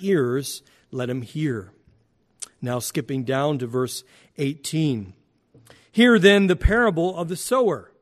ears, 0.00 0.62
let 0.90 1.08
him 1.08 1.22
hear. 1.22 1.72
Now, 2.60 2.78
skipping 2.78 3.24
down 3.24 3.58
to 3.58 3.66
verse 3.66 4.04
18. 4.36 5.14
Hear 5.90 6.18
then 6.18 6.46
the 6.46 6.56
parable 6.56 7.16
of 7.16 7.28
the 7.28 7.36
sower. 7.36 7.92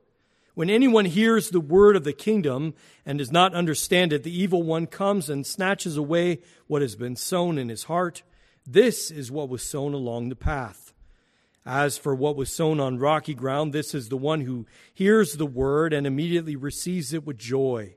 When 0.55 0.71
anyone 0.71 1.05
hears 1.05 1.51
the 1.51 1.61
word 1.61 1.97
of 1.97 2.05
the 2.05 2.13
kingdom 2.13 2.75
and 3.05 3.19
does 3.19 3.33
not 3.33 3.55
understand 3.55 4.13
it, 4.13 4.23
the 4.23 4.37
evil 4.37 4.63
one 4.63 4.87
comes 4.87 5.29
and 5.29 5.47
snatches 5.47 5.97
away 5.97 6.41
what 6.67 6.83
has 6.83 6.97
been 6.97 7.17
sown 7.17 7.59
in 7.59 7.69
his 7.69 7.85
heart. 7.85 8.23
This 8.67 9.11
is 9.11 9.31
what 9.31 9.49
was 9.49 9.63
sown 9.63 9.95
along 9.95 10.29
the 10.29 10.37
path. 10.37 10.93
As 11.67 11.97
for 11.97 12.15
what 12.15 12.37
was 12.37 12.55
sown 12.55 12.79
on 12.79 12.99
rocky 12.99 13.35
ground, 13.35 13.73
this 13.73 13.95
is 13.95 14.09
the 14.09 14.17
one 14.17 14.43
who 14.43 14.67
hears 14.93 15.35
the 15.35 15.47
word 15.47 15.93
and 15.93 16.07
immediately 16.07 16.57
receives 16.57 17.13
it 17.13 17.25
with 17.25 17.39
joy. 17.39 17.97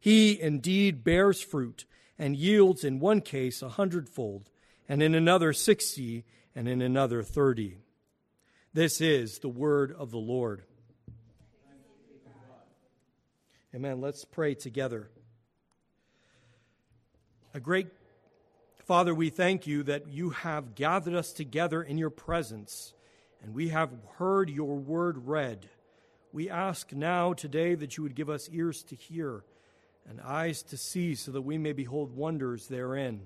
He 0.00 0.40
indeed 0.40 1.04
bears 1.04 1.40
fruit 1.40 1.84
and 2.18 2.36
yields 2.36 2.84
in 2.84 3.00
one 3.00 3.20
case 3.20 3.62
a 3.62 3.68
hundredfold, 3.68 4.50
and 4.88 5.02
in 5.02 5.14
another 5.14 5.52
sixty, 5.52 6.24
and 6.54 6.68
in 6.68 6.82
another 6.82 7.22
thirty. 7.22 7.78
This 8.72 9.00
is 9.00 9.38
the 9.38 9.48
word 9.48 9.92
of 9.92 10.10
the 10.10 10.18
Lord. 10.18 10.62
Amen. 13.74 14.00
Let's 14.00 14.24
pray 14.24 14.54
together. 14.54 15.10
A 17.54 17.60
great 17.60 17.88
Father, 18.84 19.14
we 19.14 19.28
thank 19.28 19.66
you 19.66 19.82
that 19.82 20.08
you 20.08 20.30
have 20.30 20.74
gathered 20.74 21.14
us 21.14 21.32
together 21.32 21.82
in 21.82 21.98
your 21.98 22.08
presence, 22.08 22.94
and 23.42 23.52
we 23.52 23.68
have 23.68 23.90
heard 24.16 24.48
your 24.48 24.76
word 24.76 25.26
read. 25.26 25.68
We 26.32 26.48
ask 26.48 26.92
now 26.92 27.34
today 27.34 27.74
that 27.74 27.96
you 27.96 28.02
would 28.02 28.14
give 28.14 28.30
us 28.30 28.48
ears 28.50 28.82
to 28.84 28.96
hear 28.96 29.44
and 30.08 30.20
eyes 30.20 30.62
to 30.64 30.76
see 30.76 31.14
so 31.14 31.30
that 31.32 31.42
we 31.42 31.58
may 31.58 31.72
behold 31.72 32.16
wonders 32.16 32.66
therein. 32.66 33.20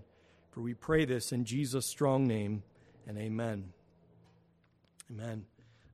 For 0.51 0.61
we 0.61 0.75
pray 0.75 1.05
this 1.05 1.33
in 1.33 1.45
Jesus' 1.45 1.87
strong 1.87 2.27
name, 2.27 2.63
and 3.07 3.17
amen. 3.17 3.73
Amen. 5.11 5.45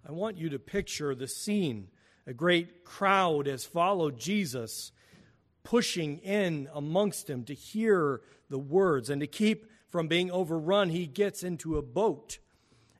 I 0.09 0.13
want 0.13 0.39
you 0.39 0.49
to 0.51 0.59
picture 0.59 1.15
the 1.15 1.29
scene. 1.29 1.89
A 2.27 2.33
great 2.33 2.85
crowd 2.85 3.47
has 3.47 3.65
followed 3.65 4.19
Jesus, 4.19 4.93
pushing 5.63 6.19
in 6.19 6.69
amongst 6.75 7.29
him 7.29 7.45
to 7.45 7.55
hear 7.55 8.23
the 8.49 8.59
words 8.59 9.11
and 9.11 9.21
to 9.21 9.27
keep 9.27 9.67
from 9.91 10.09
being 10.09 10.31
overrun. 10.31 10.89
He 10.89 11.07
gets 11.07 11.43
into 11.43 11.77
a 11.77 11.83
boat. 11.83 12.39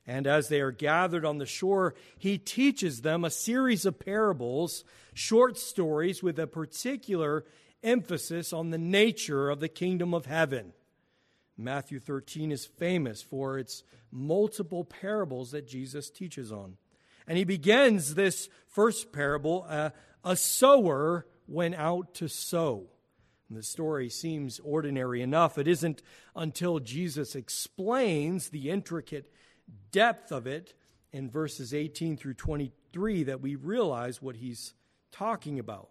And 0.05 0.25
as 0.25 0.49
they 0.49 0.59
are 0.61 0.71
gathered 0.71 1.25
on 1.25 1.37
the 1.37 1.45
shore, 1.45 1.93
he 2.17 2.37
teaches 2.37 3.01
them 3.01 3.23
a 3.23 3.29
series 3.29 3.85
of 3.85 3.99
parables, 3.99 4.83
short 5.13 5.57
stories 5.57 6.23
with 6.23 6.39
a 6.39 6.47
particular 6.47 7.45
emphasis 7.83 8.53
on 8.53 8.69
the 8.69 8.77
nature 8.77 9.49
of 9.49 9.59
the 9.59 9.69
kingdom 9.69 10.13
of 10.13 10.25
heaven. 10.25 10.73
Matthew 11.57 11.99
13 11.99 12.51
is 12.51 12.65
famous 12.65 13.21
for 13.21 13.57
its 13.57 13.83
multiple 14.11 14.83
parables 14.83 15.51
that 15.51 15.67
Jesus 15.67 16.09
teaches 16.09 16.51
on. 16.51 16.77
And 17.27 17.37
he 17.37 17.43
begins 17.43 18.15
this 18.15 18.49
first 18.67 19.11
parable 19.11 19.65
uh, 19.69 19.89
a 20.23 20.35
sower 20.35 21.25
went 21.47 21.75
out 21.75 22.13
to 22.15 22.27
sow. 22.27 22.87
And 23.49 23.57
the 23.57 23.63
story 23.63 24.09
seems 24.09 24.59
ordinary 24.59 25.21
enough. 25.21 25.57
It 25.57 25.67
isn't 25.67 26.01
until 26.35 26.79
Jesus 26.79 27.35
explains 27.35 28.49
the 28.49 28.69
intricate 28.69 29.31
depth 29.91 30.31
of 30.31 30.47
it 30.47 30.73
in 31.11 31.29
verses 31.29 31.73
18 31.73 32.17
through 32.17 32.35
23 32.35 33.23
that 33.23 33.41
we 33.41 33.55
realize 33.55 34.21
what 34.21 34.35
he's 34.37 34.73
talking 35.11 35.59
about. 35.59 35.89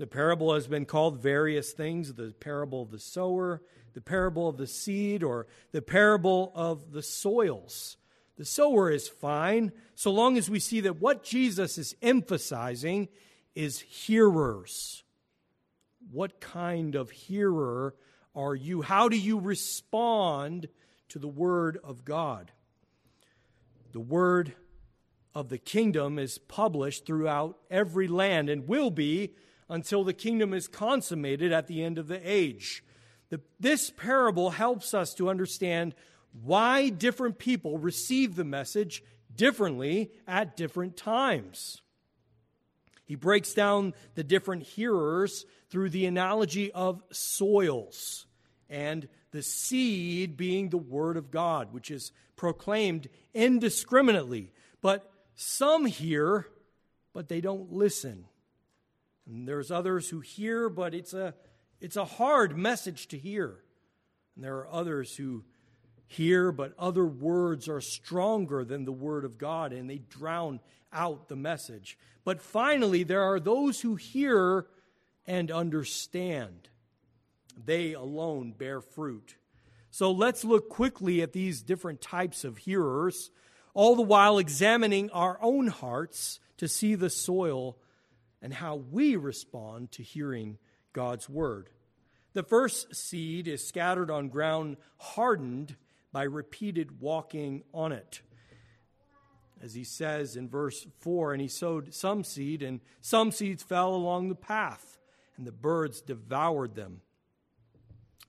The 0.00 0.06
parable 0.06 0.54
has 0.54 0.66
been 0.66 0.86
called 0.86 1.20
various 1.20 1.72
things 1.72 2.14
the 2.14 2.32
parable 2.40 2.80
of 2.80 2.90
the 2.90 2.98
sower, 2.98 3.60
the 3.92 4.00
parable 4.00 4.48
of 4.48 4.56
the 4.56 4.66
seed, 4.66 5.22
or 5.22 5.46
the 5.72 5.82
parable 5.82 6.52
of 6.54 6.92
the 6.92 7.02
soils. 7.02 7.98
The 8.38 8.46
sower 8.46 8.90
is 8.90 9.10
fine 9.10 9.72
so 9.94 10.10
long 10.10 10.38
as 10.38 10.48
we 10.48 10.58
see 10.58 10.80
that 10.80 11.02
what 11.02 11.22
Jesus 11.22 11.76
is 11.76 11.94
emphasizing 12.00 13.08
is 13.54 13.80
hearers. 13.80 15.04
What 16.10 16.40
kind 16.40 16.94
of 16.94 17.10
hearer 17.10 17.94
are 18.34 18.54
you? 18.54 18.80
How 18.80 19.10
do 19.10 19.18
you 19.18 19.38
respond 19.38 20.68
to 21.10 21.18
the 21.18 21.28
Word 21.28 21.78
of 21.84 22.06
God? 22.06 22.52
The 23.92 24.00
Word 24.00 24.54
of 25.34 25.50
the 25.50 25.58
kingdom 25.58 26.18
is 26.18 26.38
published 26.38 27.04
throughout 27.04 27.58
every 27.70 28.08
land 28.08 28.48
and 28.48 28.66
will 28.66 28.90
be 28.90 29.34
until 29.70 30.04
the 30.04 30.12
kingdom 30.12 30.52
is 30.52 30.68
consummated 30.68 31.52
at 31.52 31.68
the 31.68 31.82
end 31.82 31.96
of 31.96 32.08
the 32.08 32.20
age. 32.22 32.84
The, 33.30 33.40
this 33.58 33.90
parable 33.90 34.50
helps 34.50 34.92
us 34.92 35.14
to 35.14 35.30
understand 35.30 35.94
why 36.42 36.88
different 36.88 37.38
people 37.38 37.78
receive 37.78 38.34
the 38.34 38.44
message 38.44 39.02
differently 39.34 40.10
at 40.26 40.56
different 40.56 40.96
times. 40.96 41.80
He 43.06 43.14
breaks 43.14 43.54
down 43.54 43.94
the 44.14 44.24
different 44.24 44.64
hearers 44.64 45.44
through 45.70 45.90
the 45.90 46.06
analogy 46.06 46.70
of 46.72 47.02
soils 47.12 48.26
and 48.68 49.08
the 49.30 49.42
seed 49.42 50.36
being 50.36 50.68
the 50.68 50.78
Word 50.78 51.16
of 51.16 51.30
God, 51.30 51.72
which 51.72 51.90
is 51.90 52.12
proclaimed 52.36 53.08
indiscriminately. 53.34 54.52
But 54.80 55.10
some 55.34 55.86
hear, 55.86 56.46
but 57.12 57.28
they 57.28 57.40
don't 57.40 57.72
listen. 57.72 58.26
And 59.30 59.46
there's 59.46 59.70
others 59.70 60.08
who 60.08 60.20
hear, 60.20 60.68
but 60.68 60.92
it's 60.92 61.14
a, 61.14 61.34
it's 61.80 61.96
a 61.96 62.04
hard 62.04 62.58
message 62.58 63.06
to 63.08 63.18
hear. 63.18 63.62
And 64.34 64.44
there 64.44 64.56
are 64.56 64.72
others 64.72 65.14
who 65.14 65.44
hear, 66.08 66.50
but 66.50 66.74
other 66.76 67.06
words 67.06 67.68
are 67.68 67.80
stronger 67.80 68.64
than 68.64 68.84
the 68.84 68.92
word 68.92 69.24
of 69.24 69.38
God, 69.38 69.72
and 69.72 69.88
they 69.88 69.98
drown 69.98 70.58
out 70.92 71.28
the 71.28 71.36
message. 71.36 71.96
But 72.24 72.42
finally, 72.42 73.04
there 73.04 73.22
are 73.22 73.38
those 73.38 73.80
who 73.80 73.94
hear 73.94 74.66
and 75.26 75.52
understand. 75.52 76.68
They 77.64 77.92
alone 77.92 78.52
bear 78.58 78.80
fruit. 78.80 79.36
So 79.92 80.10
let's 80.10 80.44
look 80.44 80.68
quickly 80.68 81.22
at 81.22 81.32
these 81.32 81.62
different 81.62 82.00
types 82.00 82.42
of 82.42 82.58
hearers, 82.58 83.30
all 83.74 83.94
the 83.94 84.02
while 84.02 84.38
examining 84.38 85.08
our 85.10 85.38
own 85.40 85.68
hearts 85.68 86.40
to 86.56 86.66
see 86.66 86.96
the 86.96 87.10
soil 87.10 87.76
and 88.42 88.54
how 88.54 88.76
we 88.76 89.16
respond 89.16 89.92
to 89.92 90.02
hearing 90.02 90.58
God's 90.92 91.28
word. 91.28 91.70
The 92.32 92.42
first 92.42 92.94
seed 92.94 93.48
is 93.48 93.66
scattered 93.66 94.10
on 94.10 94.28
ground 94.28 94.76
hardened 94.98 95.76
by 96.12 96.24
repeated 96.24 97.00
walking 97.00 97.64
on 97.74 97.92
it. 97.92 98.22
As 99.62 99.74
he 99.74 99.84
says 99.84 100.36
in 100.36 100.48
verse 100.48 100.86
4, 101.00 101.32
and 101.32 101.42
he 101.42 101.48
sowed 101.48 101.92
some 101.92 102.24
seed, 102.24 102.62
and 102.62 102.80
some 103.00 103.30
seeds 103.30 103.62
fell 103.62 103.94
along 103.94 104.28
the 104.28 104.34
path, 104.34 104.98
and 105.36 105.46
the 105.46 105.52
birds 105.52 106.00
devoured 106.00 106.74
them. 106.74 107.02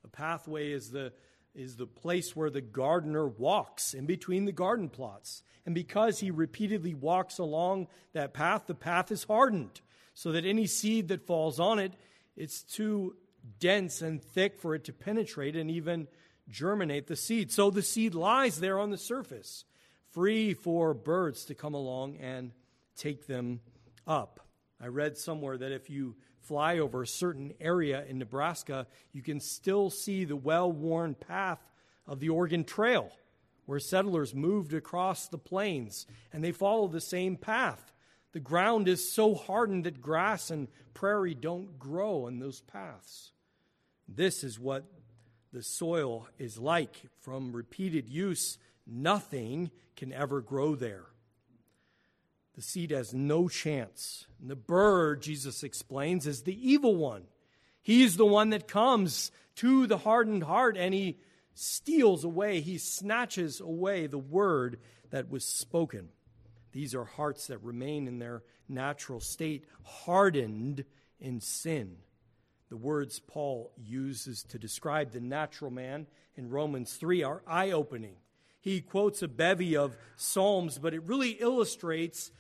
A 0.04 0.08
pathway 0.10 0.72
is 0.72 0.92
the, 0.92 1.14
is 1.56 1.78
the 1.78 1.88
place 1.88 2.36
where 2.36 2.50
the 2.50 2.60
gardener 2.60 3.28
walks 3.28 3.94
in 3.94 4.06
between 4.08 4.46
the 4.46 4.52
garden 4.52 4.90
plots. 4.90 5.44
And 5.66 5.74
because 5.74 6.20
he 6.20 6.32
repeatedly 6.32 6.96
walks 6.96 7.38
along 7.38 7.88
that 8.14 8.34
path, 8.34 8.64
the 8.68 8.76
path 8.76 9.12
is 9.12 9.24
hardened 9.24 9.80
so 10.22 10.32
that 10.34 10.46
any 10.46 10.68
seed 10.68 11.08
that 11.08 11.26
falls 11.26 11.60
on 11.60 11.80
it, 11.80 11.94
it's 12.36 12.62
too 12.62 13.16
dense 13.60 14.04
and 14.04 14.22
thick 14.22 14.60
for 14.60 14.76
it 14.76 14.84
to 14.84 14.94
penetrate 14.94 15.56
and 15.56 15.72
even 15.72 16.08
germinate 16.48 17.08
the 17.08 17.16
seed. 17.16 17.52
So 17.52 17.72
the 17.72 17.82
seed 17.82 18.14
lies 18.14 18.60
there 18.60 18.78
on 18.78 18.92
the 18.92 19.00
surface, 19.00 19.66
free 20.12 20.54
for 20.54 20.94
birds 20.94 21.44
to 21.46 21.56
come 21.56 21.74
along 21.74 22.18
and 22.18 22.52
take 22.96 23.26
them 23.26 23.62
up. 24.06 24.42
I 24.80 24.90
read 24.90 25.18
somewhere 25.18 25.58
that 25.58 25.72
if 25.72 25.90
you 25.90 26.16
fly 26.40 26.78
over 26.78 27.02
a 27.02 27.08
certain 27.08 27.56
area 27.60 28.06
in 28.08 28.20
Nebraska, 28.20 28.86
you 29.14 29.24
can 29.24 29.40
still 29.40 29.90
see 29.90 30.24
the 30.24 30.36
well 30.36 30.72
worn 30.72 31.16
path 31.16 31.68
of 32.06 32.20
the 32.20 32.30
Oregon 32.30 32.64
Trail, 32.64 33.10
where 33.66 33.80
settlers 33.80 34.36
moved 34.36 34.76
across 34.76 35.28
the 35.28 35.40
plains, 35.40 36.06
and 36.32 36.44
they 36.44 36.52
follow 36.52 36.88
the 36.88 37.02
same 37.02 37.38
path. 37.38 37.91
The 38.34 38.40
ground 38.40 38.88
is 38.88 39.12
so 39.12 39.36
hardened 39.36 39.86
that 39.86 40.02
grass 40.02 40.50
and 40.50 40.68
prairie 40.94 41.36
don't 41.36 41.78
grow 41.78 42.28
in 42.28 42.40
those 42.40 42.62
paths. 42.62 43.32
This 44.08 44.44
is 44.44 44.60
what 44.60 44.86
the 45.52 45.64
soil 45.64 46.28
is 46.38 46.58
like. 46.58 47.02
From 47.20 47.52
repeated 47.52 48.10
use, 48.10 48.58
nothing 48.88 49.72
can 49.96 50.14
ever 50.14 50.42
grow 50.42 50.76
there. 50.76 51.06
The 52.56 52.62
seed 52.62 52.92
has 52.92 53.14
no 53.14 53.48
chance. 53.48 54.28
And 54.40 54.50
the 54.50 54.56
bird, 54.56 55.22
Jesus 55.22 55.64
explains, 55.64 56.28
is 56.28 56.44
the 56.44 56.70
evil 56.70 56.96
one. 56.96 57.24
He's 57.82 58.18
the 58.18 58.26
one 58.26 58.52
that 58.52 58.68
comes 58.68 59.32
to 59.56 59.88
the 59.88 59.98
hardened 59.98 60.44
heart 60.44 60.78
and 60.78 60.94
he 60.94 61.18
steals 61.54 62.24
away, 62.24 62.62
he 62.62 62.78
snatches 62.78 63.60
away 63.60 64.08
the 64.08 64.18
word 64.18 64.80
that 65.10 65.30
was 65.30 65.44
spoken. 65.44 66.10
These 66.72 66.96
are 66.96 67.06
hearts 67.06 67.48
that 67.48 67.64
remain 67.64 68.08
in 68.08 68.20
their 68.20 68.44
natural 68.68 69.20
state, 69.20 69.66
hardened 69.84 70.86
in 71.20 71.42
sin. 71.42 71.98
The 72.70 72.78
words 72.78 73.20
Paul 73.20 73.72
uses 73.78 74.44
to 74.44 74.58
describe 74.58 75.12
the 75.12 75.20
natural 75.20 75.72
man 75.72 76.08
in 76.36 76.50
Romans 76.50 76.94
3 76.94 77.24
are 77.24 77.44
eye 77.46 77.72
opening. 77.72 78.16
He 78.62 78.80
quotes 78.80 79.22
a 79.22 79.28
bevy 79.28 79.76
of 79.76 79.98
Psalms, 80.16 80.78
but 80.78 80.94
it 80.94 81.04
really 81.04 81.32
illustrates 81.32 82.32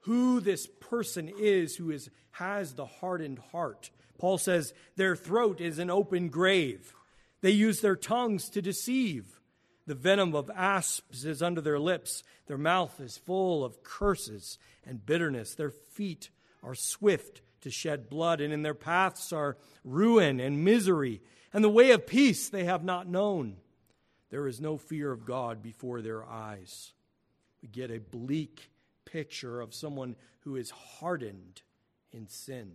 who 0.00 0.40
this 0.40 0.66
person 0.66 1.30
is 1.38 1.76
who 1.76 1.90
is, 1.90 2.10
has 2.32 2.74
the 2.74 2.86
hardened 2.86 3.38
heart. 3.52 3.90
Paul 4.18 4.38
says, 4.38 4.72
Their 4.96 5.14
throat 5.14 5.60
is 5.60 5.78
an 5.78 5.90
open 5.90 6.28
grave. 6.28 6.94
They 7.40 7.50
use 7.50 7.80
their 7.80 7.96
tongues 7.96 8.48
to 8.50 8.62
deceive. 8.62 9.37
The 9.88 9.94
venom 9.94 10.34
of 10.34 10.50
asps 10.54 11.24
is 11.24 11.42
under 11.42 11.62
their 11.62 11.78
lips. 11.78 12.22
Their 12.46 12.58
mouth 12.58 13.00
is 13.00 13.16
full 13.16 13.64
of 13.64 13.82
curses 13.82 14.58
and 14.84 15.04
bitterness. 15.06 15.54
Their 15.54 15.70
feet 15.70 16.28
are 16.62 16.74
swift 16.74 17.40
to 17.62 17.70
shed 17.70 18.10
blood, 18.10 18.42
and 18.42 18.52
in 18.52 18.60
their 18.60 18.74
paths 18.74 19.32
are 19.32 19.56
ruin 19.84 20.40
and 20.40 20.62
misery. 20.62 21.22
And 21.54 21.64
the 21.64 21.70
way 21.70 21.92
of 21.92 22.06
peace 22.06 22.50
they 22.50 22.64
have 22.64 22.84
not 22.84 23.08
known. 23.08 23.56
There 24.28 24.46
is 24.46 24.60
no 24.60 24.76
fear 24.76 25.10
of 25.10 25.24
God 25.24 25.62
before 25.62 26.02
their 26.02 26.22
eyes. 26.22 26.92
We 27.62 27.68
get 27.68 27.90
a 27.90 27.98
bleak 27.98 28.70
picture 29.06 29.62
of 29.62 29.72
someone 29.72 30.16
who 30.40 30.56
is 30.56 30.68
hardened 30.68 31.62
in 32.12 32.28
sin. 32.28 32.72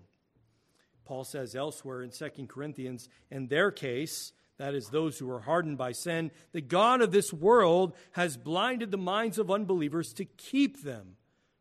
Paul 1.05 1.25
says 1.25 1.55
elsewhere 1.55 2.01
in 2.01 2.09
2 2.09 2.47
Corinthians, 2.47 3.07
in 3.29 3.49
their 3.49 3.69
case, 3.69 4.31
that 4.57 4.75
is, 4.75 4.89
those 4.89 5.17
who 5.17 5.29
are 5.31 5.41
hardened 5.41 5.77
by 5.77 5.91
sin, 5.91 6.31
the 6.51 6.61
God 6.61 7.01
of 7.01 7.11
this 7.11 7.33
world 7.33 7.95
has 8.11 8.37
blinded 8.37 8.91
the 8.91 8.97
minds 8.97 9.39
of 9.39 9.49
unbelievers 9.49 10.13
to 10.13 10.25
keep 10.25 10.83
them 10.83 11.15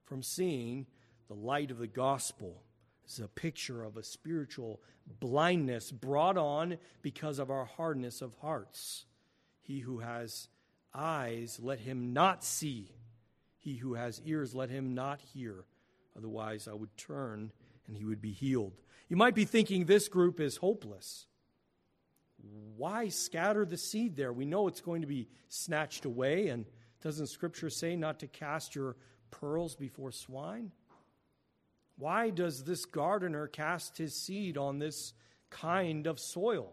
from 0.04 0.22
seeing 0.22 0.86
the 1.28 1.34
light 1.34 1.70
of 1.70 1.78
the 1.78 1.86
gospel. 1.86 2.62
Is 3.06 3.18
a 3.18 3.28
picture 3.28 3.82
of 3.82 3.96
a 3.96 4.02
spiritual 4.02 4.80
blindness 5.20 5.90
brought 5.90 6.38
on 6.38 6.78
because 7.02 7.38
of 7.38 7.50
our 7.50 7.64
hardness 7.64 8.22
of 8.22 8.32
hearts. 8.40 9.06
He 9.60 9.80
who 9.80 9.98
has 9.98 10.48
eyes, 10.94 11.58
let 11.60 11.80
him 11.80 12.12
not 12.12 12.44
see. 12.44 12.94
He 13.58 13.76
who 13.76 13.94
has 13.94 14.22
ears, 14.24 14.54
let 14.54 14.70
him 14.70 14.94
not 14.94 15.20
hear. 15.20 15.64
Otherwise, 16.16 16.68
I 16.68 16.74
would 16.74 16.96
turn 16.96 17.52
and 17.86 17.96
he 17.96 18.04
would 18.04 18.22
be 18.22 18.32
healed. 18.32 18.72
You 19.08 19.16
might 19.16 19.34
be 19.34 19.44
thinking 19.44 19.84
this 19.84 20.08
group 20.08 20.40
is 20.40 20.56
hopeless. 20.58 21.26
Why 22.76 23.08
scatter 23.08 23.64
the 23.64 23.76
seed 23.76 24.16
there? 24.16 24.32
We 24.32 24.44
know 24.44 24.66
it's 24.68 24.80
going 24.80 25.02
to 25.02 25.06
be 25.06 25.28
snatched 25.48 26.04
away. 26.04 26.48
And 26.48 26.66
doesn't 27.02 27.28
Scripture 27.28 27.70
say 27.70 27.96
not 27.96 28.20
to 28.20 28.26
cast 28.26 28.74
your 28.74 28.96
pearls 29.30 29.76
before 29.76 30.12
swine? 30.12 30.72
Why 31.96 32.30
does 32.30 32.64
this 32.64 32.84
gardener 32.84 33.46
cast 33.46 33.98
his 33.98 34.14
seed 34.14 34.56
on 34.56 34.78
this 34.78 35.12
kind 35.50 36.06
of 36.06 36.18
soil, 36.18 36.72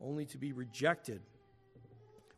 only 0.00 0.26
to 0.26 0.38
be 0.38 0.52
rejected? 0.52 1.22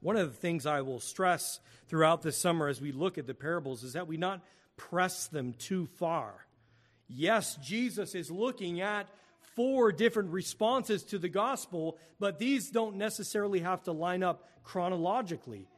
One 0.01 0.17
of 0.17 0.31
the 0.33 0.37
things 0.37 0.67
I 0.67 0.81
will 0.81 1.01
stress 1.01 1.61
throughout 1.89 2.23
this 2.23 2.39
summer 2.39 2.69
as 2.69 2.81
we 2.81 2.93
look 2.93 3.19
at 3.19 3.27
the 3.27 3.35
parables 3.35 3.83
is 3.83 3.93
that 3.93 4.09
we 4.09 4.17
not 4.17 4.43
press 4.77 5.27
them 5.29 5.53
too 5.53 5.87
far. 5.99 6.47
Yes, 7.09 7.57
Jesus 7.57 8.15
is 8.15 8.31
looking 8.31 8.81
at 8.81 9.09
four 9.55 9.93
different 9.93 10.31
responses 10.31 11.03
to 11.05 11.19
the 11.19 11.29
gospel, 11.29 11.99
but 12.19 12.39
these 12.39 12.71
don't 12.71 12.97
necessarily 12.97 13.61
have 13.61 13.83
to 13.85 13.93
line 13.93 14.23
up 14.23 14.49
chronologically. 14.65 15.69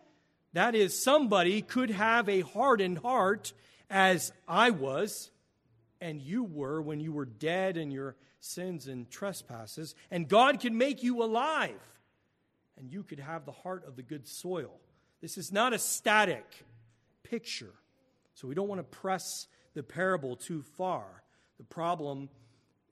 That 0.52 0.74
is, 0.74 1.02
somebody 1.02 1.62
could 1.62 1.90
have 1.90 2.28
a 2.28 2.42
hardened 2.42 2.98
heart, 2.98 3.52
as 3.90 4.32
I 4.46 4.70
was, 4.70 5.30
and 6.00 6.20
you 6.20 6.44
were 6.44 6.80
when 6.80 7.00
you 7.00 7.12
were 7.12 7.24
dead 7.24 7.76
in 7.76 7.90
your 7.90 8.16
sins 8.40 8.86
and 8.86 9.10
trespasses, 9.10 9.94
and 10.10 10.28
God 10.28 10.60
can 10.60 10.76
make 10.76 11.02
you 11.02 11.22
alive, 11.22 11.80
and 12.78 12.92
you 12.92 13.02
could 13.02 13.20
have 13.20 13.44
the 13.44 13.52
heart 13.52 13.84
of 13.86 13.96
the 13.96 14.02
good 14.02 14.28
soil. 14.28 14.80
This 15.20 15.38
is 15.38 15.50
not 15.50 15.72
a 15.72 15.78
static 15.78 16.44
picture, 17.22 17.72
so 18.34 18.46
we 18.46 18.54
don't 18.54 18.68
want 18.68 18.80
to 18.80 18.98
press 18.98 19.46
the 19.74 19.82
parable 19.82 20.36
too 20.36 20.62
far. 20.76 21.04
The 21.58 21.64
problem 21.64 22.28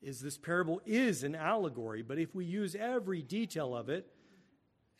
is 0.03 0.21
this 0.21 0.37
parable 0.37 0.81
is 0.85 1.23
an 1.23 1.35
allegory, 1.35 2.03
but 2.03 2.19
if 2.19 2.35
we 2.35 2.45
use 2.45 2.75
every 2.75 3.23
detail 3.23 3.75
of 3.75 3.89
it 3.89 4.07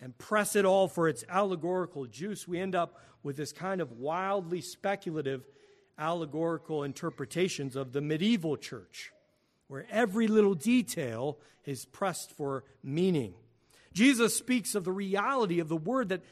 and 0.01 0.17
press 0.17 0.57
it 0.57 0.65
all 0.65 0.89
for 0.89 1.09
its 1.09 1.25
allegorical 1.29 2.07
juice, 2.07 2.47
we 2.47 2.59
end 2.59 2.75
up 2.75 3.01
with 3.23 3.37
this 3.37 3.53
kind 3.53 3.81
of 3.81 3.93
wildly 3.93 4.61
speculative 4.61 5.45
allegorical 5.99 6.85
interpretations 6.85 7.77
of 7.77 7.93
the 7.93 8.01
medieval 8.01 8.57
church, 8.57 9.13
where 9.69 9.87
every 9.91 10.27
little 10.27 10.55
detail 10.55 11.39
is 11.65 11.85
pressed 11.85 12.33
for 12.33 12.65
meaning. 12.83 13.35
Jesus 13.93 14.37
speaks 14.37 14.75
of 14.75 14.85
the 14.85 14.93
reality 14.93 15.61
of 15.61 15.69
the 15.69 15.77
word 15.77 16.09
that 16.11 16.23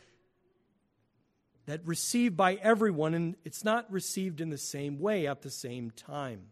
that 1.67 1.87
received 1.87 2.37
by 2.37 2.55
everyone 2.55 3.15
and 3.15 3.37
it's 3.45 3.63
not 3.63 3.91
received 3.93 4.41
in 4.41 4.51
the 4.51 4.59
same 4.59 4.99
way 4.99 5.29
at 5.29 5.43
the 5.43 5.51
same 5.51 5.91
time. 5.93 6.47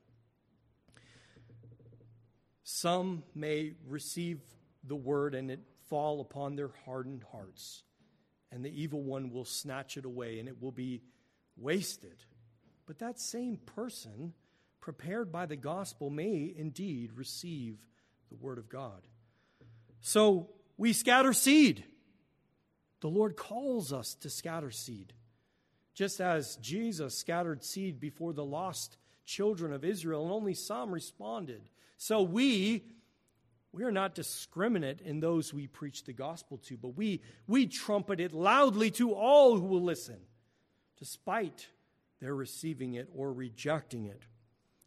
Some 2.71 3.23
may 3.35 3.73
receive 3.87 4.41
the 4.85 4.95
word 4.95 5.35
and 5.35 5.51
it 5.51 5.61
fall 5.89 6.21
upon 6.21 6.55
their 6.55 6.69
hardened 6.85 7.25
hearts, 7.33 7.83
and 8.53 8.63
the 8.63 8.83
evil 8.83 9.03
one 9.03 9.31
will 9.31 9.47
snatch 9.47 9.97
it 9.97 10.05
away 10.05 10.39
and 10.39 10.47
it 10.47 10.61
will 10.61 10.71
be 10.71 11.01
wasted. 11.57 12.27
But 12.85 12.99
that 12.99 13.19
same 13.19 13.57
person, 13.57 14.35
prepared 14.81 15.33
by 15.33 15.47
the 15.47 15.57
gospel, 15.57 16.11
may 16.11 16.53
indeed 16.55 17.13
receive 17.15 17.79
the 18.29 18.37
word 18.37 18.59
of 18.59 18.69
God. 18.69 19.07
So 20.03 20.51
we 20.77 20.93
scatter 20.93 21.33
seed. 21.33 21.85
The 23.01 23.09
Lord 23.09 23.35
calls 23.35 23.95
us 23.95 24.13
to 24.17 24.29
scatter 24.29 24.71
seed. 24.71 25.15
Just 25.95 26.21
as 26.21 26.57
Jesus 26.57 27.17
scattered 27.17 27.65
seed 27.65 27.99
before 27.99 28.35
the 28.35 28.45
lost 28.45 28.99
children 29.25 29.73
of 29.73 29.87
Israel, 29.87 30.25
and 30.25 30.33
only 30.33 30.53
some 30.53 30.93
responded. 30.93 31.63
So 31.99 32.23
we 32.23 32.85
we 33.73 33.85
are 33.85 33.93
not 33.93 34.15
discriminate 34.15 35.01
in 35.03 35.21
those 35.21 35.53
we 35.53 35.67
preach 35.67 36.05
the 36.05 36.13
gospel 36.13 36.59
to, 36.67 36.77
but 36.77 36.97
we, 36.97 37.21
we 37.47 37.67
trumpet 37.67 38.19
it 38.19 38.33
loudly 38.33 38.91
to 38.93 39.13
all 39.13 39.59
who 39.59 39.67
will 39.67 39.83
listen, 39.83 40.19
despite 40.99 41.69
their 42.21 42.35
receiving 42.35 42.95
it 42.95 43.09
or 43.15 43.33
rejecting 43.33 44.07
it. 44.07 44.23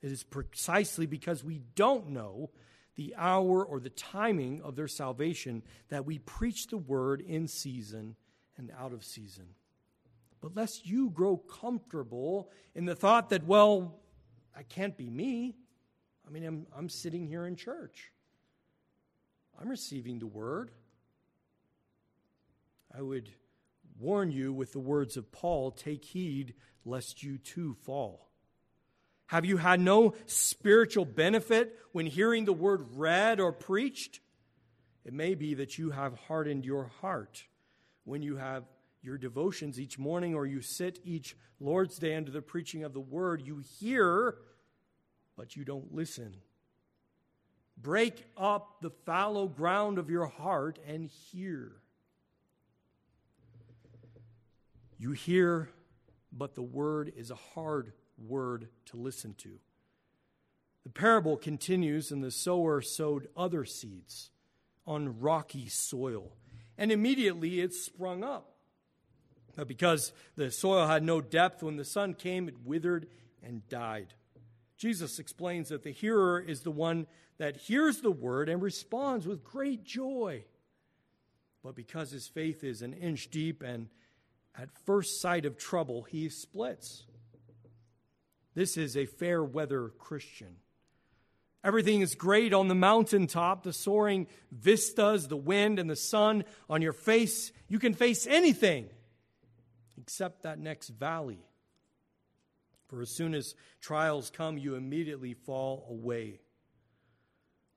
It 0.02 0.12
is 0.12 0.24
precisely 0.24 1.06
because 1.06 1.44
we 1.44 1.62
don't 1.76 2.10
know 2.10 2.50
the 2.96 3.14
hour 3.18 3.64
or 3.64 3.80
the 3.80 3.92
timing 3.92 4.62
of 4.64 4.76
their 4.76 4.88
salvation 4.88 5.62
that 5.90 6.06
we 6.06 6.18
preach 6.18 6.68
the 6.68 6.78
word 6.78 7.22
in 7.22 7.48
season 7.48 8.16
and 8.58 8.72
out 8.78 8.94
of 8.94 9.04
season. 9.04 9.46
But 10.42 10.56
lest 10.56 10.88
you 10.88 11.12
grow 11.12 11.38
comfortable 11.38 12.50
in 12.74 12.86
the 12.86 12.96
thought 12.96 13.30
that, 13.30 13.46
well, 13.46 14.00
that 14.56 14.70
can't 14.70 14.98
be 14.98 15.10
me. 15.10 15.56
I 16.32 16.34
mean, 16.34 16.46
I'm, 16.46 16.66
I'm 16.78 16.88
sitting 16.88 17.28
here 17.28 17.46
in 17.46 17.58
church, 17.58 18.10
I'm 19.60 19.68
receiving 19.68 20.20
the 20.20 20.28
word. 20.28 20.72
I 22.98 23.02
would 23.02 23.30
warn 24.00 24.32
you 24.32 24.52
with 24.54 24.72
the 24.72 24.80
words 24.80 25.18
of 25.18 25.32
Paul 25.32 25.72
take 25.72 26.04
heed 26.04 26.56
lest 26.86 27.22
you 27.22 27.38
too 27.38 27.76
fall. 27.86 28.30
Have 29.28 29.46
you 29.46 29.58
had 29.58 29.80
no 29.80 30.14
spiritual 30.26 31.06
benefit 31.06 31.78
when 31.92 32.06
hearing 32.06 32.44
the 32.46 32.54
word 32.54 32.86
read 32.96 33.40
or 33.40 33.52
preached? 33.54 34.20
It 35.06 35.14
may 35.14 35.36
be 35.36 35.54
that 35.56 35.78
you 35.78 35.92
have 35.92 36.18
hardened 36.28 36.66
your 36.66 36.92
heart 37.02 37.46
when 38.04 38.22
you 38.22 38.38
have 38.38 38.64
your 39.02 39.18
devotions 39.18 39.80
each 39.80 39.98
morning 39.98 40.34
or 40.34 40.46
you 40.46 40.62
sit 40.62 41.00
each 41.04 41.36
Lord's 41.60 41.98
Day 41.98 42.16
under 42.16 42.32
the 42.32 42.42
preaching 42.42 42.84
of 42.84 42.94
the 42.94 43.00
word. 43.00 43.42
You 43.46 43.62
hear 43.80 44.36
but 45.42 45.56
you 45.56 45.66
don't 45.66 45.92
listen. 45.92 46.36
Break 47.76 48.28
up 48.38 48.76
the 48.80 48.92
fallow 49.08 49.48
ground 49.48 49.98
of 49.98 50.08
your 50.08 50.28
heart 50.28 50.78
and 50.88 51.08
hear. 51.08 51.72
You 55.00 55.14
hear, 55.14 55.72
but 56.32 56.54
the 56.54 56.62
word 56.62 57.12
is 57.18 57.32
a 57.32 57.36
hard 57.56 57.94
word 58.20 58.68
to 58.86 58.98
listen 58.98 59.34
to. 59.40 59.58
The 60.84 60.92
parable 60.92 61.38
continues, 61.38 62.12
and 62.12 62.24
the 62.24 62.30
sower 62.30 62.80
sowed 62.84 63.28
other 63.36 63.66
seeds 63.66 64.30
on 64.86 65.20
rocky 65.22 65.68
soil. 65.70 66.34
and 66.78 66.92
immediately 66.92 67.62
it 67.62 67.74
sprung 67.74 68.24
up. 68.24 68.58
But 69.56 69.68
because 69.68 70.14
the 70.36 70.52
soil 70.52 70.86
had 70.86 71.02
no 71.02 71.20
depth, 71.20 71.64
when 71.64 71.78
the 71.78 71.84
sun 71.84 72.14
came, 72.14 72.48
it 72.48 72.64
withered 72.64 73.08
and 73.42 73.68
died. 73.70 74.14
Jesus 74.82 75.20
explains 75.20 75.70
that 75.70 75.84
the 75.84 75.92
hearer 75.92 76.40
is 76.40 76.62
the 76.62 76.72
one 76.72 77.06
that 77.38 77.56
hears 77.56 78.02
the 78.02 78.10
word 78.10 78.50
and 78.50 78.64
responds 78.64 79.28
with 79.28 79.44
great 79.44 79.84
joy. 79.84 80.44
But 81.64 81.76
because 81.76 82.10
his 82.10 82.28
faith 82.28 82.64
is 82.64 82.82
an 82.82 82.94
inch 82.94 83.30
deep 83.30 83.62
and 83.62 83.90
at 84.58 84.70
first 84.88 85.22
sight 85.22 85.46
of 85.46 85.56
trouble, 85.56 86.02
he 86.02 86.30
splits. 86.30 87.04
This 88.56 88.76
is 88.76 88.98
a 88.98 89.06
fair 89.06 89.44
weather 89.44 89.90
Christian. 90.00 90.56
Everything 91.64 92.02
is 92.02 92.16
great 92.16 92.52
on 92.52 92.68
the 92.68 92.74
mountaintop, 92.74 93.62
the 93.62 93.74
soaring 93.74 94.26
vistas, 94.52 95.28
the 95.28 95.38
wind, 95.38 95.78
and 95.78 95.92
the 95.92 95.96
sun 95.96 96.44
on 96.68 96.82
your 96.82 96.92
face. 96.92 97.52
You 97.68 97.78
can 97.78 97.94
face 97.94 98.26
anything 98.26 98.90
except 99.96 100.42
that 100.42 100.58
next 100.58 100.90
valley. 100.90 101.46
For 102.92 103.02
as 103.02 103.10
soon 103.10 103.34
as 103.34 103.56
trials 103.80 104.30
come, 104.30 104.58
you 104.58 104.76
immediately 104.76 105.34
fall 105.34 105.88
away. 105.90 106.42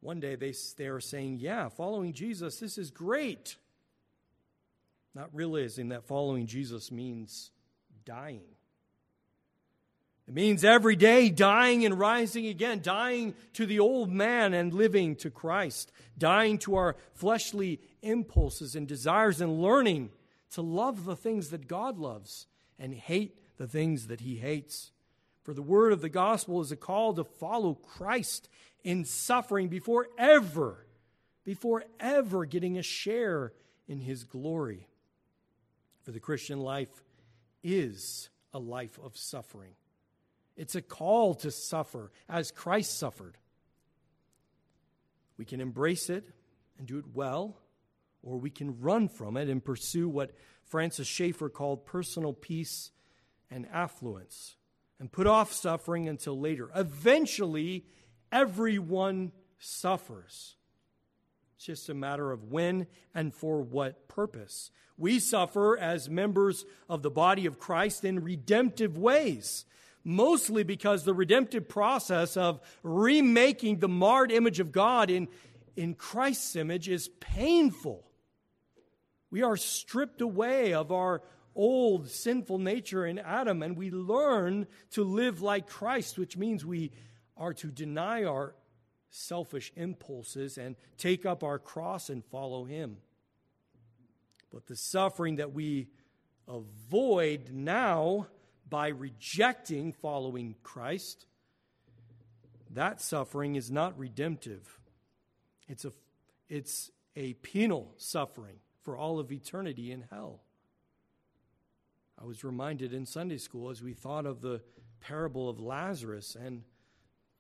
One 0.01 0.19
day 0.19 0.35
they, 0.35 0.53
they 0.77 0.89
are 0.89 0.99
saying, 0.99 1.39
Yeah, 1.39 1.69
following 1.69 2.13
Jesus, 2.13 2.59
this 2.59 2.77
is 2.77 2.91
great. 2.91 3.57
Not 5.15 5.31
realizing 5.33 5.91
that 5.91 6.05
following 6.05 6.49
Jesus 6.49 6.91
means 6.91 7.53
dying. 8.05 8.43
It 10.27 10.35
means 10.35 10.65
every 10.65 10.97
day 10.97 11.31
dying 11.31 11.85
and 11.85 11.97
rising 11.97 12.47
again, 12.49 12.81
dying 12.83 13.35
to 13.53 13.67
the 13.67 13.79
old 13.79 14.11
man 14.11 14.53
and 14.53 14.75
living 14.75 15.15
to 15.17 15.31
Christ, 15.31 15.93
dying 16.19 16.59
to 16.59 16.75
our 16.75 16.97
fleshly 17.13 17.79
impulses 18.03 18.75
and 18.75 18.89
desires, 18.89 19.41
and 19.41 19.63
learning 19.63 20.11
to 20.51 20.63
love 20.63 21.05
the 21.05 21.15
things 21.15 21.51
that 21.51 21.69
God 21.69 21.99
loves 21.99 22.49
and 22.81 22.93
hate 22.93 23.39
the 23.59 23.69
things 23.69 24.09
that 24.09 24.23
he 24.23 24.37
hates. 24.37 24.91
For 25.45 25.53
the 25.53 25.63
word 25.63 25.93
of 25.93 26.01
the 26.01 26.09
gospel 26.09 26.63
is 26.63 26.73
a 26.73 26.77
call 26.77 27.13
to 27.15 27.25
follow 27.25 27.75
Christ 27.75 28.49
in 28.83 29.05
suffering 29.05 29.69
before 29.69 30.09
ever, 30.19 30.87
before 31.45 31.85
ever 32.01 32.47
getting 32.47 32.79
a 32.79 32.83
share 32.83 33.53
in 33.87 34.01
his 34.01 34.25
glory. 34.25 34.89
For 36.03 36.13
the 36.13 36.21
Christian 36.21 36.61
life 36.61 37.03
is 37.63 38.31
a 38.55 38.59
life 38.59 38.99
of 39.03 39.19
suffering. 39.19 39.73
It's 40.57 40.77
a 40.77 40.83
call 40.83 41.35
to 41.37 41.51
suffer 41.51 42.11
as 42.27 42.51
Christ 42.51 42.99
suffered. 42.99 43.37
We 45.37 45.45
can 45.45 45.61
embrace 45.61 46.09
it 46.09 46.25
and 46.79 46.87
do 46.87 46.99
it 46.99 47.07
well, 47.13 47.59
or 48.23 48.39
we 48.39 48.51
can 48.51 48.81
run 48.81 49.09
from 49.09 49.37
it 49.37 49.51
and 49.51 49.63
pursue 49.63 50.09
what 50.09 50.33
Francis 50.65 51.07
Schaeffer 51.07 51.51
called 51.51 51.85
personal 51.85 52.33
peace 52.33 52.93
and 53.51 53.67
affluence 53.71 54.57
and 54.99 55.11
put 55.11 55.27
off 55.27 55.53
suffering 55.53 56.09
until 56.09 56.39
later. 56.39 56.71
Eventually, 56.75 57.85
everyone 58.31 59.33
suffers. 59.59 60.57
It's 61.57 61.67
just 61.67 61.89
a 61.89 61.95
matter 61.95 62.33
of 62.33 62.45
when 62.45 62.87
and 63.15 63.35
for 63.35 63.63
what 63.63 64.09
purpose. 64.09 64.71
We 64.97 65.19
suffer 65.19 65.77
as 65.79 66.09
members 66.09 66.65
of 66.89 67.03
the 67.03 67.11
body 67.11 67.47
of 67.47 67.59
Christ 67.59 68.05
in 68.05 68.23
redemptive 68.23 68.97
ways 68.97 69.65
mostly 70.05 70.63
because 70.63 71.05
the 71.05 71.15
redemptive 71.15 71.69
process 71.69 72.37
of 72.37 72.61
remaking 72.83 73.79
the 73.79 73.89
marred 73.89 74.31
image 74.31 74.61
of 74.61 74.71
God 74.71 75.11
in, 75.11 75.29
in 75.77 75.95
Christ's 75.95 76.57
image 76.57 76.89
is 76.89 77.09
painful. 77.21 78.05
We 79.31 79.43
are 79.43 79.57
stripped 79.57 80.21
away 80.21 80.75
of 80.75 80.93
our 80.93 81.23
old 81.55 82.11
sinful 82.11 82.59
nature 82.59 83.07
in 83.07 83.19
Adam, 83.19 83.63
and 83.63 83.77
we 83.77 83.91
learn 83.91 84.67
to 84.91 85.05
live 85.05 85.43
like 85.43 85.67
Christ, 85.67 86.19
which 86.19 86.37
means 86.37 86.65
we 86.65 86.93
are 87.37 87.55
to 87.55 87.69
deny 87.69 88.25
our 88.25 88.55
selfish 89.11 89.73
impulses 89.77 90.59
and 90.59 90.77
take 90.99 91.25
up 91.25 91.45
our 91.45 91.59
cross 91.59 92.11
and 92.11 92.25
follow 92.25 92.65
Him. 92.65 92.99
But 94.51 94.67
the 94.67 94.77
suffering 94.77 95.37
that 95.37 95.53
we 95.53 95.89
avoid 96.47 97.51
now 97.53 98.29
by 98.69 98.89
rejecting 98.89 99.93
following 99.93 100.55
Christ, 100.63 101.27
that 102.71 103.01
suffering 103.01 103.57
is 103.57 103.71
not 103.71 103.99
redemptive. 103.99 104.79
It's 105.69 105.85
a, 105.85 105.93
it's 106.49 106.91
a 107.17 107.35
penal 107.35 107.95
suffering 107.97 108.57
for 108.83 108.97
all 108.97 109.19
of 109.19 109.33
eternity 109.33 109.91
in 109.91 110.05
hell. 110.11 110.44
I 112.25 112.27
was 112.27 112.43
reminded 112.43 112.95
in 112.95 113.05
Sunday 113.05 113.37
school 113.37 113.69
as 113.69 113.83
we 113.83 113.93
thought 113.93 114.25
of 114.25 114.41
the 114.41 114.63
parable 114.99 115.51
of 115.51 115.61
Lazarus 115.61 116.39
and 116.43 116.63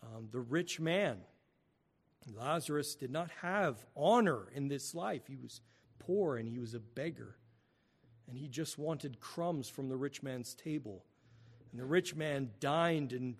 um, 0.02 0.28
the 0.30 0.40
rich 0.40 0.78
man. 0.78 1.20
Lazarus 2.30 2.94
did 2.94 3.10
not 3.10 3.30
have 3.40 3.82
honor 3.96 4.46
in 4.54 4.68
this 4.68 4.94
life. 4.94 5.22
He 5.26 5.36
was 5.36 5.62
poor 5.98 6.36
and 6.36 6.46
he 6.46 6.58
was 6.58 6.74
a 6.74 6.80
beggar. 6.80 7.38
And 8.28 8.36
he 8.36 8.46
just 8.46 8.78
wanted 8.78 9.20
crumbs 9.20 9.70
from 9.70 9.88
the 9.88 9.96
rich 9.96 10.22
man's 10.22 10.54
table. 10.54 11.06
And 11.70 11.80
the 11.80 11.86
rich 11.86 12.14
man 12.14 12.50
dined 12.60 13.14
and, 13.14 13.36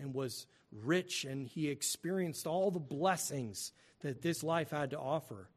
and 0.00 0.12
was 0.12 0.48
rich, 0.72 1.24
and 1.24 1.46
he 1.46 1.68
experienced 1.68 2.44
all 2.44 2.72
the 2.72 2.80
blessings 2.80 3.70
that 4.00 4.20
this 4.20 4.42
life 4.42 4.70
had 4.70 4.90
to 4.90 4.98
offer. 4.98 5.48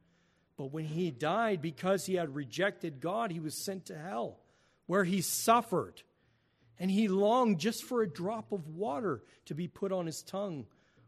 But 0.56 0.72
when 0.72 0.86
he 0.86 1.10
died, 1.10 1.64
because 1.64 2.06
he 2.06 2.14
had 2.14 2.36
rejected 2.36 3.00
God, 3.00 3.32
he 3.32 3.40
was 3.40 3.56
sent 3.56 3.88
to 3.88 3.98
hell, 3.98 4.41
where 4.92 5.06
he 5.06 5.22
suffered. 5.22 6.02
And 6.78 6.92
he 6.92 7.08
longed 7.08 7.62
just 7.62 7.86
for 7.86 8.02
a 8.02 8.10
drop 8.10 8.52
of 8.52 8.68
water 8.68 9.24
to 9.46 9.56
be 9.56 9.70
put 9.70 9.94
on 9.94 10.06
his 10.06 10.22
tongue, 10.22 10.66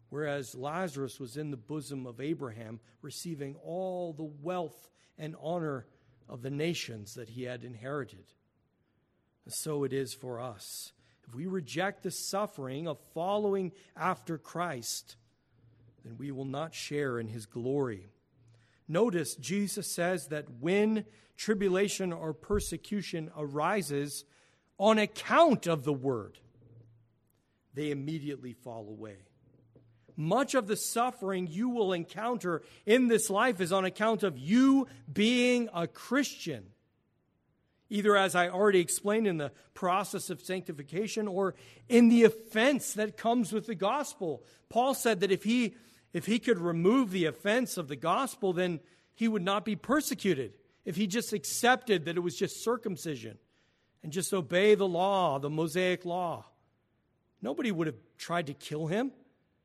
whereas 0.08 0.56
Lazarus 0.56 1.20
was 1.20 1.36
in 1.36 1.52
the 1.52 1.58
bosom 1.58 2.08
of 2.08 2.22
Abraham, 2.22 2.80
receiving 3.02 3.58
all 3.62 4.14
the 4.14 4.32
wealth 4.42 4.90
and 5.18 5.36
honor 5.42 5.86
of 6.30 6.42
the 6.42 6.50
nations 6.50 7.16
that 7.16 7.28
he 7.28 7.44
had 7.44 7.66
inherited. 7.66 8.24
And 9.44 9.54
so 9.54 9.84
it 9.84 9.92
is 9.92 10.14
for 10.14 10.40
us 10.40 10.94
if 11.28 11.36
we 11.36 11.46
reject 11.46 12.04
the 12.04 12.12
suffering 12.12 12.88
of 12.88 12.98
following 13.14 13.74
after 13.98 14.38
Christ, 14.38 15.18
then 16.06 16.16
we 16.18 16.32
will 16.32 16.46
not 16.46 16.74
share 16.74 17.20
in 17.20 17.28
his 17.28 17.46
glory. 17.46 18.13
Notice 18.88 19.36
Jesus 19.36 19.92
says 19.92 20.28
that 20.28 20.46
when 20.60 21.06
tribulation 21.38 22.14
or 22.14 22.34
persecution 22.34 23.32
arises 23.38 24.26
on 24.78 24.98
account 24.98 25.68
of 25.68 25.84
the 25.84 25.94
word, 25.94 26.40
they 27.74 27.92
immediately 27.92 28.54
fall 28.54 28.88
away. 28.88 29.18
Much 30.16 30.54
of 30.54 30.68
the 30.68 30.76
suffering 30.76 31.48
you 31.50 31.70
will 31.70 31.92
encounter 31.92 32.62
in 32.86 33.08
this 33.08 33.30
life 33.30 33.60
is 33.60 33.72
on 33.72 33.84
account 33.84 34.22
of 34.22 34.38
you 34.38 34.88
being 35.12 35.70
a 35.74 35.88
Christian 35.88 36.66
either 37.94 38.18
as 38.18 38.34
I 38.34 38.50
already 38.50 38.80
explained 38.80 39.28
in 39.28 39.38
the 39.38 39.52
process 39.76 40.32
of 40.32 40.42
sanctification 40.42 41.28
or 41.28 41.54
in 41.88 42.10
the 42.10 42.24
offense 42.24 42.94
that 42.94 43.18
comes 43.18 43.54
with 43.54 43.68
the 43.68 43.76
gospel. 43.76 44.44
Paul 44.68 44.96
said 44.96 45.20
that 45.20 45.32
if 45.32 45.44
he 45.44 45.76
if 46.14 46.26
he 46.26 46.40
could 46.40 46.60
remove 46.60 47.12
the 47.12 47.26
offense 47.26 47.78
of 47.78 47.88
the 47.88 47.96
gospel, 47.96 48.54
then 48.54 48.80
he 49.14 49.28
would 49.28 49.42
not 49.42 49.66
be 49.66 49.76
persecuted. 49.76 50.54
If 50.86 50.96
he 50.96 51.08
just 51.08 51.34
accepted 51.34 52.06
that 52.06 52.18
it 52.18 52.22
was 52.22 52.38
just 52.38 52.64
circumcision 52.64 53.38
and 54.04 54.12
just 54.12 54.34
obey 54.34 54.76
the 54.76 54.88
law, 54.88 55.40
the 55.40 55.50
Mosaic 55.50 56.06
law, 56.06 56.46
nobody 57.42 57.72
would 57.72 57.88
have 57.88 57.98
tried 58.18 58.48
to 58.48 58.54
kill 58.54 58.88
him. 58.88 59.12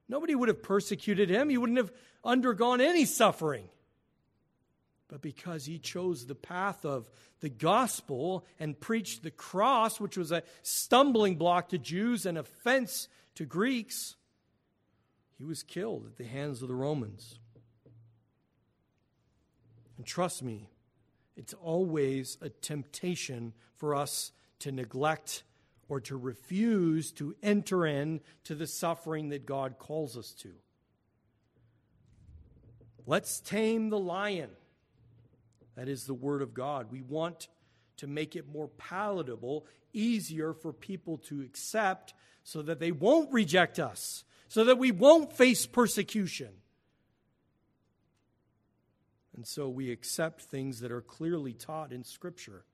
Nobody 0.09 0.35
would 0.35 0.49
have 0.49 0.63
persecuted 0.63 1.29
him. 1.29 1.49
He 1.51 1.59
wouldn't 1.59 1.79
have 1.79 1.93
undergone 2.25 2.81
any 2.81 3.05
suffering 3.05 3.69
but 5.09 5.23
because 5.23 5.65
he 5.65 5.79
chose 5.79 6.27
the 6.27 6.35
path 6.35 6.85
of 6.85 7.11
the 7.41 7.49
gospel 7.49 8.45
and 8.61 8.79
preached 8.79 9.23
the 9.23 9.31
cross, 9.31 9.99
which 9.99 10.17
was 10.17 10.31
a 10.31 10.43
stumbling 10.63 11.37
block 11.37 11.71
to 11.71 11.79
Jews 11.79 12.27
and 12.27 12.37
offense 12.37 13.09
to 13.35 13.47
Greeks, 13.47 14.17
he 15.39 15.45
was 15.45 15.63
killed 15.63 16.05
at 16.05 16.17
the 16.17 16.25
hands 16.25 16.61
of 16.61 16.69
the 16.69 16.75
Romans. 16.75 17.39
And 19.97 20.05
trust 20.05 20.43
me, 20.43 20.69
it's 21.37 21.55
always 21.55 22.37
a 22.43 22.49
temptation 22.49 23.55
for 23.77 23.95
us 23.95 24.33
to 24.59 24.73
neglect 24.73 25.45
or 25.89 26.01
to 26.01 26.17
refuse 26.17 27.13
to 27.13 27.35
enter 27.43 27.87
in 27.87 28.21
to 28.45 28.55
the 28.55 28.67
suffering 28.67 29.29
that 29.31 29.47
God 29.47 29.79
calls 29.79 30.17
us 30.17 30.33
to. 30.35 30.51
Let's 33.07 33.41
tame 33.41 33.89
the 33.89 33.99
lion. 33.99 34.51
That 35.77 35.89
is 35.89 36.05
the 36.05 36.15
Word 36.15 36.43
of 36.43 36.53
God. 36.53 36.91
We 36.91 37.03
want 37.03 37.49
to 37.99 38.07
make 38.07 38.37
it 38.37 38.49
more 38.53 38.69
palatable, 38.69 39.67
easier 39.93 40.53
for 40.53 40.73
people 40.73 41.19
to 41.19 41.41
accept 41.41 42.15
so 42.43 42.63
that 42.63 42.81
they 42.81 42.93
won't 42.93 43.33
reject 43.33 43.79
us, 43.79 44.25
so 44.49 44.65
that 44.65 44.79
we 44.79 44.91
won't 44.91 45.33
face 45.33 45.67
persecution. 45.67 46.49
And 49.37 49.47
so 49.47 49.69
we 49.69 49.93
accept 49.93 50.43
things 50.43 50.81
that 50.81 50.91
are 50.91 51.01
clearly 51.01 51.53
taught 51.53 51.93
in 51.93 52.03
Scripture. 52.03 52.65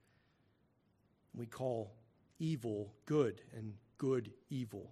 We 1.35 1.47
call 1.47 1.93
evil 2.39 2.95
good 3.05 3.43
and 3.55 3.75
good 3.99 4.31
evil. 4.49 4.91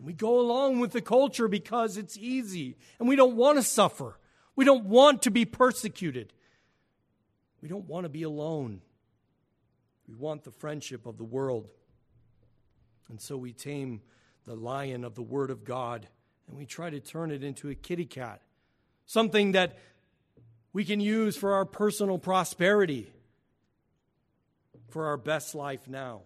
We 0.00 0.12
go 0.12 0.40
along 0.40 0.80
with 0.80 0.92
the 0.92 1.00
culture 1.00 1.48
because 1.48 1.96
it's 1.96 2.18
easy 2.18 2.76
and 2.98 3.08
we 3.08 3.16
don't 3.16 3.36
want 3.36 3.58
to 3.58 3.62
suffer. 3.62 4.18
We 4.56 4.64
don't 4.64 4.84
want 4.84 5.22
to 5.22 5.30
be 5.30 5.44
persecuted. 5.44 6.32
We 7.62 7.68
don't 7.68 7.88
want 7.88 8.04
to 8.04 8.10
be 8.10 8.24
alone. 8.24 8.82
We 10.06 10.14
want 10.14 10.44
the 10.44 10.50
friendship 10.50 11.06
of 11.06 11.16
the 11.16 11.24
world. 11.24 11.68
And 13.08 13.20
so 13.20 13.36
we 13.36 13.52
tame 13.52 14.02
the 14.44 14.54
lion 14.54 15.04
of 15.04 15.14
the 15.14 15.22
Word 15.22 15.50
of 15.50 15.64
God 15.64 16.08
and 16.46 16.56
we 16.56 16.66
try 16.66 16.90
to 16.90 17.00
turn 17.00 17.30
it 17.30 17.42
into 17.42 17.70
a 17.70 17.74
kitty 17.74 18.04
cat, 18.04 18.42
something 19.06 19.52
that 19.52 19.78
we 20.72 20.84
can 20.84 21.00
use 21.00 21.36
for 21.36 21.54
our 21.54 21.64
personal 21.64 22.18
prosperity, 22.18 23.12
for 24.90 25.06
our 25.06 25.16
best 25.16 25.54
life 25.54 25.88
now. 25.88 26.22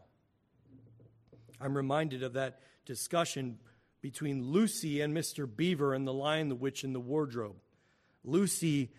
I'm 1.61 1.77
reminded 1.77 2.23
of 2.23 2.35
that 2.35 2.61
discussion 2.85 3.59
between 4.01 4.45
Lucy 4.45 5.01
and 5.01 5.17
Mr. 5.17 5.49
Beaver 5.55 5.93
and 5.93 6.07
the 6.07 6.13
Lion, 6.13 6.49
the 6.49 6.55
Witch, 6.55 6.85
and 6.85 6.95
the 6.95 7.01
Wardrobe. 7.01 7.57
Lucy 8.25 8.91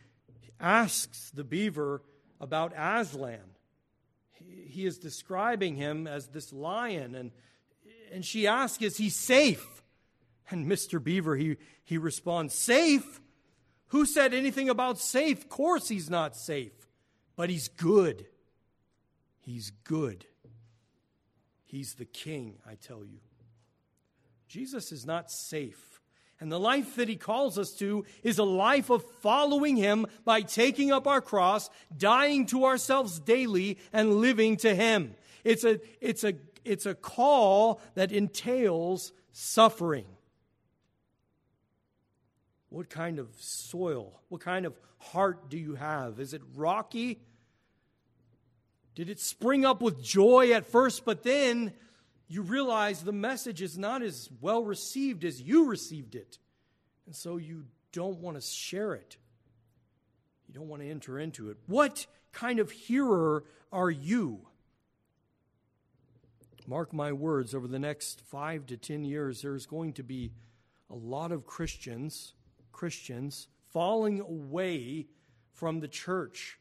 asks 0.59 1.31
the 1.31 1.43
beaver 1.43 2.01
about 2.41 2.73
Aslan. 2.77 3.39
He 4.33 4.85
is 4.85 4.97
describing 4.97 5.75
him 5.75 6.05
as 6.05 6.27
this 6.27 6.51
lion, 6.51 7.15
and, 7.15 7.31
and 8.11 8.25
she 8.25 8.47
asks, 8.47 8.81
Is 8.81 8.97
he 8.97 9.09
safe? 9.09 9.81
And 10.51 10.65
Mr. 10.65 11.03
Beaver, 11.03 11.35
he, 11.35 11.57
he 11.83 11.97
responds, 11.97 12.53
Safe? 12.53 13.21
Who 13.87 14.05
said 14.05 14.33
anything 14.33 14.69
about 14.69 14.99
safe? 14.99 15.39
Of 15.39 15.49
course 15.49 15.87
he's 15.89 16.09
not 16.09 16.35
safe, 16.35 16.87
but 17.35 17.49
he's 17.49 17.67
good. 17.67 18.27
He's 19.39 19.71
good. 19.83 20.25
He's 21.65 21.95
the 21.95 22.05
king, 22.05 22.57
I 22.67 22.75
tell 22.75 23.03
you. 23.03 23.19
Jesus 24.47 24.91
is 24.91 25.05
not 25.05 25.31
safe. 25.31 26.01
And 26.39 26.51
the 26.51 26.59
life 26.59 26.95
that 26.95 27.09
he 27.09 27.15
calls 27.15 27.57
us 27.57 27.71
to 27.73 28.05
is 28.23 28.37
a 28.37 28.43
life 28.43 28.89
of 28.89 29.03
following 29.21 29.75
him 29.75 30.05
by 30.23 30.41
taking 30.41 30.91
up 30.91 31.05
our 31.05 31.21
cross, 31.21 31.69
dying 31.95 32.45
to 32.47 32.65
ourselves 32.65 33.19
daily, 33.19 33.77
and 33.91 34.15
living 34.15 34.55
to 34.57 34.73
him. 34.73 35.15
It's 35.43 35.63
a, 35.63 35.79
it's 35.99 36.23
a, 36.23 36.33
it's 36.65 36.85
a 36.85 36.95
call 36.95 37.81
that 37.95 38.11
entails 38.11 39.11
suffering. 39.31 40.05
What 42.69 42.89
kind 42.89 43.19
of 43.19 43.29
soil, 43.37 44.19
what 44.29 44.41
kind 44.41 44.65
of 44.65 44.73
heart 44.99 45.49
do 45.49 45.57
you 45.57 45.75
have? 45.75 46.19
Is 46.19 46.33
it 46.33 46.41
rocky? 46.55 47.19
Did 48.95 49.09
it 49.09 49.19
spring 49.19 49.65
up 49.65 49.81
with 49.81 50.03
joy 50.03 50.51
at 50.51 50.67
first, 50.67 51.05
but 51.05 51.23
then 51.23 51.73
you 52.27 52.41
realize 52.43 53.01
the 53.01 53.11
message 53.11 53.61
is 53.61 53.77
not 53.77 54.03
as 54.03 54.29
well 54.39 54.63
received 54.63 55.23
as 55.25 55.41
you 55.41 55.65
received 55.65 56.15
it. 56.15 56.37
And 57.05 57.15
so 57.15 57.37
you 57.37 57.65
don't 57.91 58.19
want 58.19 58.37
to 58.37 58.41
share 58.41 58.93
it. 58.93 59.17
You 60.47 60.53
don't 60.53 60.67
want 60.67 60.81
to 60.83 60.89
enter 60.89 61.17
into 61.17 61.49
it. 61.49 61.57
What 61.65 62.05
kind 62.31 62.59
of 62.59 62.69
hearer 62.71 63.45
are 63.71 63.89
you? 63.89 64.48
Mark 66.69 66.93
my 66.93 67.11
words, 67.11 67.55
over 67.55 67.67
the 67.67 67.79
next 67.79 68.21
five 68.21 68.67
to 68.67 68.77
ten 68.77 69.03
years, 69.03 69.41
there's 69.41 69.65
going 69.65 69.91
to 69.93 70.03
be 70.03 70.33
a 70.87 70.93
lot 70.93 71.31
of 71.31 71.47
Christians, 71.47 72.35
Christians, 72.71 73.47
falling 73.71 74.19
away 74.19 75.07
from 75.51 75.79
the 75.79 75.87
church 75.87 76.59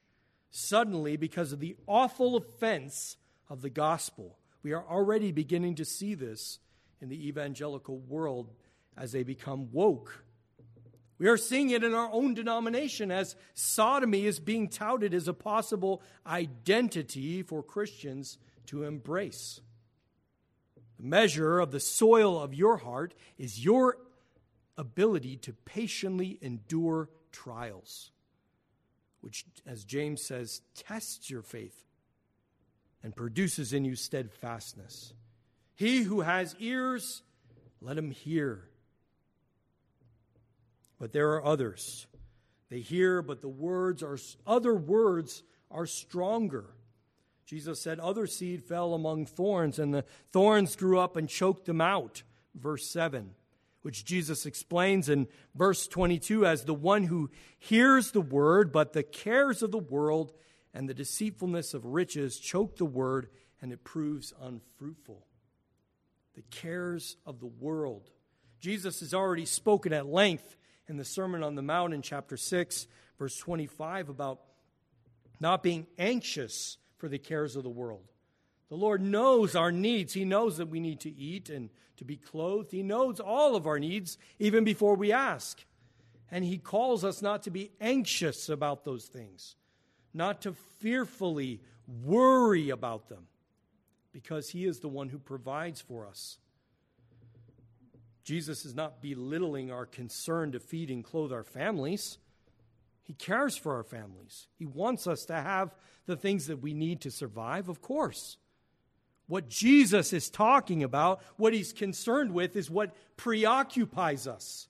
suddenly 0.50 1.18
because 1.18 1.52
of 1.52 1.60
the 1.60 1.76
awful 1.86 2.36
offense 2.36 3.18
of 3.50 3.60
the 3.60 3.68
gospel. 3.68 4.38
We 4.62 4.72
are 4.72 4.82
already 4.82 5.30
beginning 5.30 5.74
to 5.74 5.84
see 5.84 6.14
this 6.14 6.58
in 7.02 7.10
the 7.10 7.28
evangelical 7.28 7.98
world 7.98 8.50
as 8.96 9.12
they 9.12 9.24
become 9.24 9.70
woke. 9.72 10.24
We 11.18 11.28
are 11.28 11.36
seeing 11.36 11.68
it 11.68 11.84
in 11.84 11.92
our 11.92 12.10
own 12.10 12.32
denomination 12.32 13.10
as 13.10 13.36
sodomy 13.52 14.24
is 14.24 14.40
being 14.40 14.70
touted 14.70 15.12
as 15.12 15.28
a 15.28 15.34
possible 15.34 16.00
identity 16.26 17.42
for 17.42 17.62
Christians 17.62 18.38
to 18.68 18.84
embrace. 18.84 19.60
The 20.98 21.06
measure 21.06 21.60
of 21.60 21.70
the 21.70 21.80
soil 21.80 22.40
of 22.40 22.54
your 22.54 22.78
heart 22.78 23.14
is 23.38 23.64
your 23.64 23.96
ability 24.76 25.36
to 25.38 25.52
patiently 25.52 26.38
endure 26.40 27.08
trials, 27.30 28.10
which, 29.20 29.44
as 29.66 29.84
James 29.84 30.24
says, 30.24 30.60
tests 30.74 31.30
your 31.30 31.42
faith 31.42 31.84
and 33.02 33.14
produces 33.14 33.72
in 33.72 33.84
you 33.84 33.94
steadfastness. 33.94 35.12
He 35.74 36.02
who 36.02 36.22
has 36.22 36.56
ears, 36.58 37.22
let 37.80 37.96
him 37.96 38.10
hear. 38.10 38.64
But 40.98 41.12
there 41.12 41.30
are 41.34 41.44
others. 41.44 42.08
They 42.70 42.80
hear, 42.80 43.22
but 43.22 43.40
the 43.40 43.48
words 43.48 44.02
are 44.02 44.18
other 44.46 44.74
words 44.74 45.44
are 45.70 45.86
stronger. 45.86 46.66
Jesus 47.48 47.80
said, 47.80 47.98
Other 47.98 48.26
seed 48.26 48.62
fell 48.62 48.92
among 48.92 49.24
thorns, 49.24 49.78
and 49.78 49.94
the 49.94 50.04
thorns 50.32 50.76
grew 50.76 50.98
up 50.98 51.16
and 51.16 51.26
choked 51.26 51.64
them 51.64 51.80
out. 51.80 52.22
Verse 52.54 52.86
7, 52.86 53.30
which 53.80 54.04
Jesus 54.04 54.44
explains 54.44 55.08
in 55.08 55.28
verse 55.54 55.88
22 55.88 56.44
as 56.44 56.64
the 56.64 56.74
one 56.74 57.04
who 57.04 57.30
hears 57.58 58.10
the 58.10 58.20
word, 58.20 58.70
but 58.70 58.92
the 58.92 59.02
cares 59.02 59.62
of 59.62 59.70
the 59.70 59.78
world 59.78 60.34
and 60.74 60.86
the 60.88 60.94
deceitfulness 60.94 61.72
of 61.72 61.86
riches 61.86 62.38
choke 62.38 62.76
the 62.76 62.84
word, 62.84 63.30
and 63.62 63.72
it 63.72 63.82
proves 63.82 64.34
unfruitful. 64.42 65.24
The 66.34 66.42
cares 66.50 67.16
of 67.24 67.40
the 67.40 67.46
world. 67.46 68.10
Jesus 68.60 69.00
has 69.00 69.14
already 69.14 69.46
spoken 69.46 69.94
at 69.94 70.06
length 70.06 70.56
in 70.86 70.98
the 70.98 71.04
Sermon 71.04 71.42
on 71.42 71.54
the 71.54 71.62
Mount 71.62 71.94
in 71.94 72.02
chapter 72.02 72.36
6, 72.36 72.86
verse 73.18 73.38
25, 73.38 74.10
about 74.10 74.40
not 75.40 75.62
being 75.62 75.86
anxious 75.98 76.76
for 76.98 77.08
the 77.08 77.18
cares 77.18 77.56
of 77.56 77.62
the 77.62 77.70
world. 77.70 78.12
The 78.68 78.76
Lord 78.76 79.00
knows 79.00 79.56
our 79.56 79.72
needs. 79.72 80.12
He 80.12 80.24
knows 80.26 80.58
that 80.58 80.68
we 80.68 80.78
need 80.78 81.00
to 81.00 81.10
eat 81.10 81.48
and 81.48 81.70
to 81.96 82.04
be 82.04 82.16
clothed. 82.16 82.70
He 82.70 82.82
knows 82.82 83.18
all 83.18 83.56
of 83.56 83.66
our 83.66 83.78
needs 83.78 84.18
even 84.38 84.62
before 84.62 84.94
we 84.94 85.10
ask. 85.10 85.64
And 86.30 86.44
He 86.44 86.58
calls 86.58 87.04
us 87.04 87.22
not 87.22 87.44
to 87.44 87.50
be 87.50 87.70
anxious 87.80 88.50
about 88.50 88.84
those 88.84 89.06
things 89.06 89.56
not 90.14 90.42
to 90.42 90.52
fearfully 90.80 91.60
worry 92.04 92.70
about 92.70 93.08
them, 93.08 93.26
because 94.12 94.50
He 94.50 94.66
is 94.66 94.80
the 94.80 94.88
one 94.88 95.08
who 95.08 95.18
provides 95.18 95.80
for 95.80 96.06
us. 96.06 96.38
Jesus 98.24 98.66
is 98.66 98.74
not 98.74 99.00
belittling 99.00 99.70
our 99.70 99.86
concern 99.86 100.52
to 100.52 100.60
feed 100.60 100.90
and 100.90 101.02
clothe 101.02 101.32
our 101.32 101.44
families. 101.44 102.18
He 103.08 103.14
cares 103.14 103.56
for 103.56 103.74
our 103.74 103.82
families. 103.82 104.48
He 104.58 104.66
wants 104.66 105.06
us 105.06 105.24
to 105.24 105.32
have 105.32 105.74
the 106.04 106.14
things 106.14 106.46
that 106.48 106.60
we 106.60 106.74
need 106.74 107.00
to 107.00 107.10
survive, 107.10 107.70
of 107.70 107.80
course. 107.80 108.36
What 109.28 109.48
Jesus 109.48 110.12
is 110.12 110.28
talking 110.28 110.82
about, 110.82 111.22
what 111.38 111.54
he's 111.54 111.72
concerned 111.72 112.32
with, 112.32 112.54
is 112.54 112.70
what 112.70 112.94
preoccupies 113.16 114.26
us, 114.26 114.68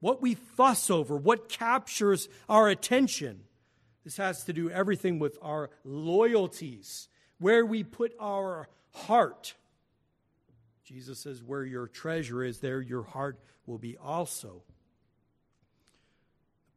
what 0.00 0.20
we 0.20 0.34
fuss 0.34 0.90
over, 0.90 1.16
what 1.16 1.48
captures 1.48 2.28
our 2.48 2.68
attention. 2.68 3.42
This 4.02 4.16
has 4.16 4.42
to 4.44 4.52
do 4.52 4.68
everything 4.68 5.20
with 5.20 5.38
our 5.40 5.70
loyalties, 5.84 7.08
where 7.38 7.64
we 7.64 7.84
put 7.84 8.12
our 8.18 8.68
heart. 8.92 9.54
Jesus 10.84 11.20
says, 11.20 11.44
Where 11.44 11.64
your 11.64 11.86
treasure 11.86 12.42
is, 12.42 12.58
there 12.58 12.80
your 12.80 13.04
heart 13.04 13.38
will 13.66 13.78
be 13.78 13.96
also. 13.96 14.64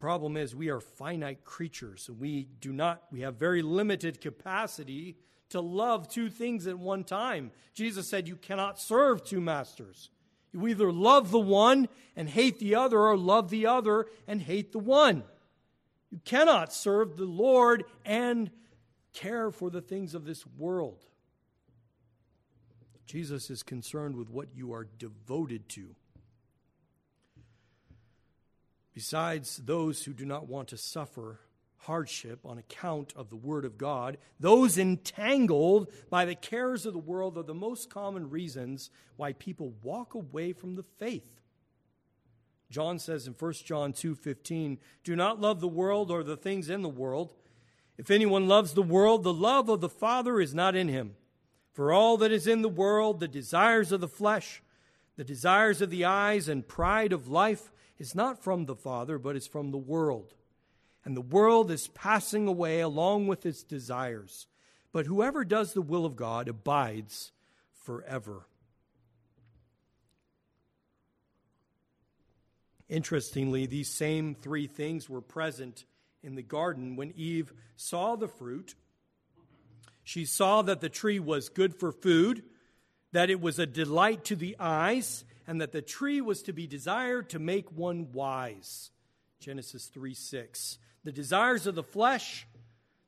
Problem 0.04 0.36
is, 0.36 0.54
we 0.54 0.68
are 0.68 0.82
finite 0.82 1.46
creatures, 1.46 2.10
and 2.10 2.20
we 2.20 2.50
do 2.60 2.74
not, 2.74 3.04
we 3.10 3.22
have 3.22 3.36
very 3.36 3.62
limited 3.62 4.20
capacity 4.20 5.16
to 5.48 5.62
love 5.62 6.10
two 6.10 6.30
things 6.30 6.68
at 6.68 6.78
one 6.78 7.06
time. 7.06 7.52
Jesus 7.74 8.10
said, 8.10 8.28
You 8.28 8.36
cannot 8.36 8.78
serve 8.78 9.24
two 9.24 9.40
masters. 9.40 10.10
You 10.52 10.68
either 10.68 10.92
love 10.92 11.32
the 11.32 11.40
one 11.40 11.88
and 12.18 12.28
hate 12.28 12.60
the 12.60 12.76
other, 12.76 13.00
or 13.00 13.16
love 13.16 13.50
the 13.50 13.66
other 13.66 14.08
and 14.28 14.42
hate 14.42 14.74
the 14.74 14.80
one. 14.80 15.24
You 16.12 16.20
cannot 16.26 16.74
serve 16.74 17.16
the 17.16 17.24
Lord 17.24 17.86
and 18.04 18.52
care 19.14 19.52
for 19.52 19.70
the 19.70 19.80
things 19.80 20.14
of 20.14 20.26
this 20.26 20.46
world. 20.58 21.06
Jesus 23.06 23.50
is 23.50 23.64
concerned 23.64 24.18
with 24.18 24.30
what 24.30 24.50
you 24.54 24.74
are 24.74 24.86
devoted 25.00 25.70
to. 25.70 25.96
Besides 28.94 29.58
those 29.58 30.04
who 30.04 30.14
do 30.14 30.26
not 30.26 30.48
want 30.48 30.68
to 30.70 30.78
suffer 30.78 31.40
hardship 31.78 32.40
on 32.46 32.58
account 32.58 33.14
of 33.16 33.30
the 33.30 33.36
Word 33.36 33.66
of 33.66 33.78
God, 33.78 34.18
those 34.40 34.78
entangled 34.78 35.92
by 36.10 36.26
the 36.26 36.36
cares 36.36 36.86
of 36.86 36.94
the 36.94 37.00
world 37.00 37.38
are 37.38 37.44
the 37.44 37.54
most 37.54 37.90
common 37.90 38.30
reasons 38.30 38.90
why 39.18 39.34
people 39.34 39.74
walk 39.82 40.14
away 40.14 40.54
from 40.54 40.76
the 40.76 40.84
faith. 40.84 41.42
John 42.70 43.00
says 43.00 43.28
in 43.28 43.34
1 43.34 43.66
John 43.66 43.94
2:15, 43.94 44.80
"Do 45.04 45.16
not 45.16 45.40
love 45.40 45.60
the 45.60 45.68
world 45.68 46.10
or 46.10 46.24
the 46.24 46.38
things 46.38 46.70
in 46.70 46.82
the 46.82 46.90
world. 46.90 47.34
If 47.98 48.10
anyone 48.10 48.48
loves 48.48 48.74
the 48.74 48.82
world, 48.82 49.24
the 49.24 49.34
love 49.34 49.70
of 49.70 49.82
the 49.82 49.90
Father 49.90 50.40
is 50.40 50.56
not 50.56 50.76
in 50.76 50.88
him. 50.88 51.16
For 51.72 51.92
all 51.92 52.18
that 52.18 52.32
is 52.32 52.48
in 52.48 52.62
the 52.62 52.70
world, 52.70 53.20
the 53.20 53.28
desires 53.28 53.92
of 53.92 54.02
the 54.02 54.08
flesh, 54.08 54.64
the 55.16 55.24
desires 55.24 55.82
of 55.82 55.90
the 55.90 56.06
eyes, 56.06 56.48
and 56.48 56.68
pride 56.68 57.12
of 57.12 57.28
life, 57.28 57.72
is 57.98 58.16
not 58.16 58.44
from 58.44 58.66
the 58.66 58.76
Father, 58.76 59.18
but 59.18 59.36
is 59.36 59.48
from 59.48 59.72
the 59.72 59.78
world. 59.78 60.34
And 61.06 61.16
the 61.18 61.22
world 61.22 61.70
is 61.70 61.88
passing 61.90 62.48
away 62.48 62.80
along 62.80 63.28
with 63.28 63.46
its 63.46 63.64
desires. 63.64 64.48
But 64.92 65.06
whoever 65.06 65.44
does 65.44 65.74
the 65.74 65.82
will 65.82 66.06
of 66.06 66.16
God 66.16 66.48
abides 66.48 67.32
forever. 67.74 68.48
Interestingly, 72.90 73.66
these 73.66 73.90
same 73.90 74.36
three 74.36 74.68
things 74.68 75.10
were 75.10 75.22
present 75.22 75.86
in 76.22 76.36
the 76.36 76.42
garden 76.42 76.96
when 76.96 77.12
Eve 77.16 77.52
saw 77.76 78.16
the 78.16 78.28
fruit. 78.28 78.76
She 80.04 80.26
saw 80.26 80.62
that 80.62 80.80
the 80.80 80.90
tree 80.90 81.20
was 81.20 81.50
good 81.50 81.76
for 81.76 81.92
food, 81.92 82.44
that 83.12 83.30
it 83.30 83.42
was 83.42 83.58
a 83.58 83.66
delight 83.66 84.26
to 84.26 84.36
the 84.36 84.56
eyes, 84.60 85.26
and 85.48 85.62
that 85.62 85.72
the 85.72 85.82
tree 85.82 86.22
was 86.22 86.42
to 86.44 86.54
be 86.54 86.68
desired 86.68 87.30
to 87.30 87.40
make 87.40 87.72
one 87.72 88.12
wise. 88.12 88.92
Genesis 89.40 89.88
3 89.88 90.14
6. 90.14 90.78
The 91.04 91.12
desires 91.12 91.68
of 91.68 91.76
the 91.76 91.84
flesh, 91.84 92.48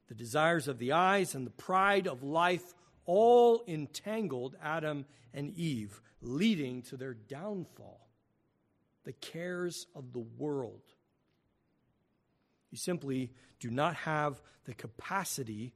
the 0.07 0.15
desires 0.15 0.67
of 0.67 0.79
the 0.79 0.91
eyes, 0.91 1.33
and 1.33 1.45
the 1.45 1.51
pride 1.51 2.07
of 2.07 2.23
life 2.23 2.73
all 3.05 3.63
entangled 3.67 4.55
Adam 4.61 5.05
and 5.33 5.53
Eve, 5.57 6.01
leading 6.21 6.81
to 6.83 6.97
their 6.97 7.13
downfall. 7.13 8.07
The 9.03 9.13
cares 9.13 9.87
of 9.95 10.13
the 10.13 10.25
world 10.37 10.81
you 12.75 12.77
simply 12.77 13.31
do 13.61 13.71
not 13.71 13.95
have 13.95 14.41
the 14.65 14.73
capacity 14.73 15.73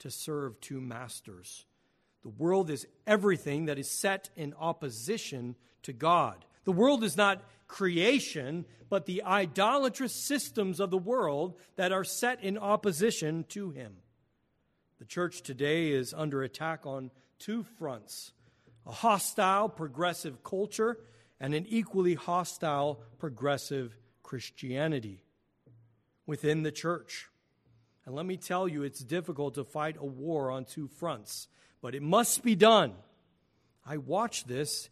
to 0.00 0.10
serve 0.10 0.60
two 0.60 0.80
masters. 0.80 1.64
The 2.22 2.28
world 2.28 2.70
is 2.70 2.86
everything 3.06 3.66
that 3.66 3.78
is 3.78 3.90
set 3.90 4.30
in 4.36 4.54
opposition 4.58 5.56
to 5.82 5.92
God. 5.92 6.44
The 6.64 6.72
world 6.72 7.02
is 7.02 7.16
not 7.16 7.42
creation, 7.66 8.66
but 8.88 9.06
the 9.06 9.22
idolatrous 9.22 10.14
systems 10.14 10.80
of 10.80 10.90
the 10.90 10.98
world 10.98 11.54
that 11.76 11.92
are 11.92 12.04
set 12.04 12.42
in 12.42 12.58
opposition 12.58 13.44
to 13.50 13.70
Him. 13.70 13.96
The 14.98 15.06
church 15.06 15.42
today 15.42 15.90
is 15.90 16.12
under 16.12 16.42
attack 16.42 16.84
on 16.84 17.10
two 17.38 17.64
fronts 17.78 18.32
a 18.86 18.92
hostile 18.92 19.68
progressive 19.68 20.42
culture 20.42 20.98
and 21.38 21.54
an 21.54 21.66
equally 21.68 22.14
hostile 22.14 23.00
progressive 23.18 23.96
Christianity 24.22 25.22
within 26.26 26.62
the 26.62 26.72
church. 26.72 27.28
And 28.04 28.14
let 28.14 28.26
me 28.26 28.36
tell 28.36 28.66
you, 28.66 28.82
it's 28.82 29.00
difficult 29.00 29.54
to 29.54 29.64
fight 29.64 29.96
a 29.98 30.04
war 30.04 30.50
on 30.50 30.64
two 30.64 30.88
fronts, 30.88 31.48
but 31.82 31.94
it 31.94 32.02
must 32.02 32.42
be 32.42 32.54
done. 32.54 32.94
I 33.86 33.96
watched 33.96 34.48
this 34.48 34.88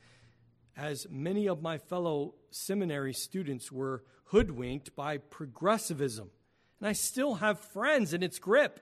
as 0.76 1.06
many 1.10 1.48
of 1.48 1.60
my 1.60 1.78
fellow 1.78 2.34
seminary 2.50 3.12
students 3.12 3.70
were 3.70 4.04
hoodwinked 4.26 4.94
by 4.94 5.18
progressivism. 5.18 6.30
And 6.78 6.88
I 6.88 6.92
still 6.92 7.36
have 7.36 7.58
friends 7.58 8.14
in 8.14 8.22
its 8.22 8.38
grip. 8.38 8.80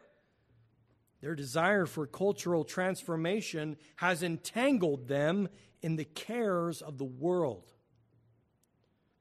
Their 1.23 1.35
desire 1.35 1.87
for 1.87 2.07
cultural 2.07 2.65
transformation 2.65 3.77
has 3.97 4.23
entangled 4.23 5.09
them 5.09 5.49
in 5.81 5.97
the 5.97 6.05
cares 6.05 6.83
of 6.83 6.99
the 6.99 7.05
world. 7.05 7.73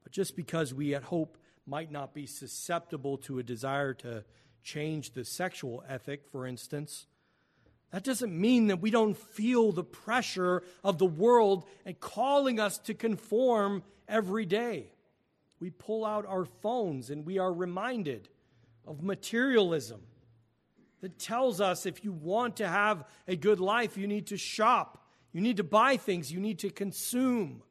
But 0.04 0.12
just 0.12 0.36
because 0.36 0.74
we 0.74 0.94
at 0.94 1.04
Hope 1.04 1.38
might 1.66 1.92
not 1.92 2.14
be 2.14 2.28
susceptible 2.28 3.18
to 3.20 3.40
a 3.40 3.44
desire 3.44 3.94
to 3.96 4.26
change 4.64 5.12
the 5.12 5.24
sexual 5.24 5.84
ethic, 5.88 6.26
for 6.32 6.46
instance. 6.46 7.08
That 7.96 8.04
doesn't 8.04 8.38
mean 8.38 8.68
that 8.68 8.82
we 8.82 8.92
don't 8.92 9.16
feel 9.16 9.72
the 9.72 9.82
pressure 9.82 10.64
of 10.84 10.98
the 10.98 11.06
world 11.06 11.64
and 11.86 11.98
calling 11.98 12.60
us 12.60 12.78
to 12.80 12.94
conform 12.94 13.84
every 14.06 14.46
day. 14.46 14.88
We 15.62 15.70
pull 15.70 16.04
out 16.04 16.26
our 16.26 16.44
phones 16.44 17.10
and 17.10 17.26
we 17.26 17.38
are 17.38 17.54
reminded 17.54 18.28
of 18.86 19.02
materialism 19.02 20.02
that 21.00 21.18
tells 21.18 21.62
us 21.62 21.86
if 21.86 22.04
you 22.04 22.12
want 22.12 22.58
to 22.58 22.68
have 22.68 23.06
a 23.30 23.38
good 23.38 23.62
life, 23.62 23.96
you 23.98 24.08
need 24.08 24.28
to 24.28 24.36
shop, 24.36 25.08
you 25.32 25.40
need 25.40 25.56
to 25.56 25.64
buy 25.64 25.96
things, 25.96 26.30
you 26.30 26.42
need 26.42 26.60
to 26.60 26.72
consume. 26.72 27.64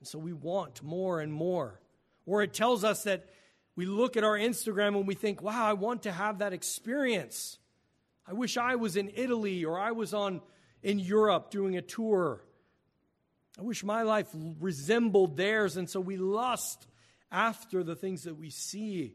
And 0.00 0.08
so 0.08 0.18
we 0.18 0.32
want 0.32 0.82
more 0.82 1.20
and 1.20 1.32
more. 1.32 1.80
Or 2.26 2.42
it 2.42 2.52
tells 2.52 2.82
us 2.82 3.04
that 3.04 3.28
we 3.76 3.86
look 3.86 4.16
at 4.16 4.24
our 4.24 4.36
Instagram 4.36 4.96
and 4.96 5.06
we 5.06 5.14
think, 5.14 5.40
wow, 5.42 5.64
I 5.64 5.74
want 5.74 6.02
to 6.02 6.10
have 6.10 6.40
that 6.40 6.52
experience. 6.52 7.60
I 8.28 8.34
wish 8.34 8.58
I 8.58 8.74
was 8.74 8.96
in 8.96 9.10
Italy 9.14 9.64
or 9.64 9.78
I 9.78 9.92
was 9.92 10.12
on 10.12 10.42
in 10.82 10.98
Europe 10.98 11.50
doing 11.50 11.76
a 11.78 11.82
tour. 11.82 12.44
I 13.58 13.62
wish 13.62 13.82
my 13.82 14.02
life 14.02 14.28
resembled 14.60 15.36
theirs. 15.36 15.78
And 15.78 15.88
so 15.88 15.98
we 15.98 16.18
lust 16.18 16.86
after 17.32 17.82
the 17.82 17.96
things 17.96 18.24
that 18.24 18.36
we 18.36 18.50
see. 18.50 19.14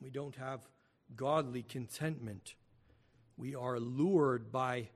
We 0.00 0.10
don't 0.10 0.36
have 0.36 0.60
godly 1.16 1.62
contentment. 1.62 2.54
We 3.38 3.54
are 3.54 3.80
lured 3.80 4.52
by 4.52 4.90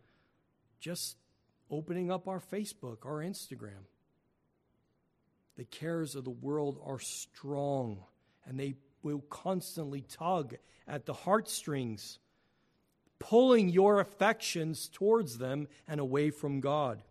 just 0.81 1.17
opening 1.71 2.11
up 2.11 2.29
our 2.29 2.41
Facebook, 2.41 3.07
our 3.07 3.23
Instagram. 3.23 3.87
The 5.57 5.65
cares 5.65 6.15
of 6.15 6.25
the 6.25 6.31
world 6.31 6.79
are 6.85 7.01
strong 7.01 8.05
and 8.47 8.61
they 8.61 8.75
will 9.03 9.21
constantly 9.31 10.03
tug 10.03 10.57
at 10.87 11.07
the 11.07 11.13
heartstrings, 11.13 12.19
pulling 13.19 13.69
your 13.69 14.01
affections 14.01 14.89
towards 14.89 15.39
them 15.39 15.69
and 15.87 16.01
away 16.01 16.31
from 16.31 16.61
God. 16.61 17.03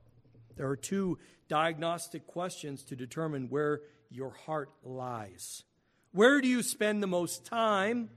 There 0.56 0.68
are 0.70 0.76
two 0.76 1.20
diagnostic 1.48 2.28
questions 2.28 2.84
to 2.84 2.96
determine 2.96 3.50
where 3.50 3.82
your 4.10 4.32
heart 4.32 4.70
lies. 4.84 5.64
Where 6.12 6.42
do 6.42 6.48
you 6.48 6.64
spend 6.64 7.04
the 7.04 7.08
most 7.08 7.46
time, 7.46 8.10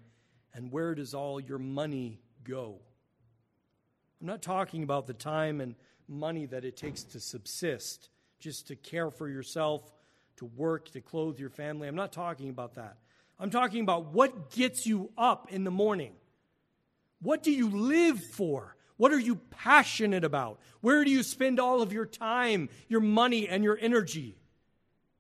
and 0.55 0.73
where 0.73 0.95
does 0.95 1.15
all 1.15 1.41
your 1.41 1.59
money 1.59 2.21
go? 2.45 2.79
I'm 4.21 4.27
not 4.27 4.43
talking 4.43 4.83
about 4.83 5.07
the 5.07 5.15
time 5.15 5.61
and 5.61 5.75
money 6.09 6.47
that 6.47 6.65
it 6.65 6.77
takes 6.77 7.03
to 7.05 7.21
subsist, 7.21 8.09
just 8.39 8.69
to 8.69 8.77
care 8.77 9.11
for 9.11 9.29
yourself 9.29 9.93
to 10.37 10.47
work, 10.47 10.91
to 10.93 11.01
clothe 11.01 11.39
your 11.39 11.51
family. 11.51 11.87
I'm 11.87 11.95
not 11.95 12.13
talking 12.13 12.49
about 12.49 12.75
that. 12.75 12.97
I'm 13.41 13.51
talking 13.51 13.81
about 13.81 14.13
what 14.13 14.51
gets 14.51 14.87
you 14.87 15.11
up 15.17 15.51
in 15.51 15.65
the 15.65 15.71
morning. 15.71 16.13
What 17.23 17.43
do 17.43 17.51
you 17.51 17.71
live 17.71 18.23
for? 18.23 18.77
What 18.99 19.13
are 19.13 19.19
you 19.19 19.37
passionate 19.37 20.25
about? 20.25 20.61
Where 20.83 21.05
do 21.05 21.11
you 21.11 21.23
spend 21.23 21.59
all 21.59 21.81
of 21.81 21.91
your 21.91 22.05
time, 22.05 22.69
your 22.87 23.01
money, 23.01 23.49
and 23.49 23.65
your 23.65 23.79
energy? 23.81 24.37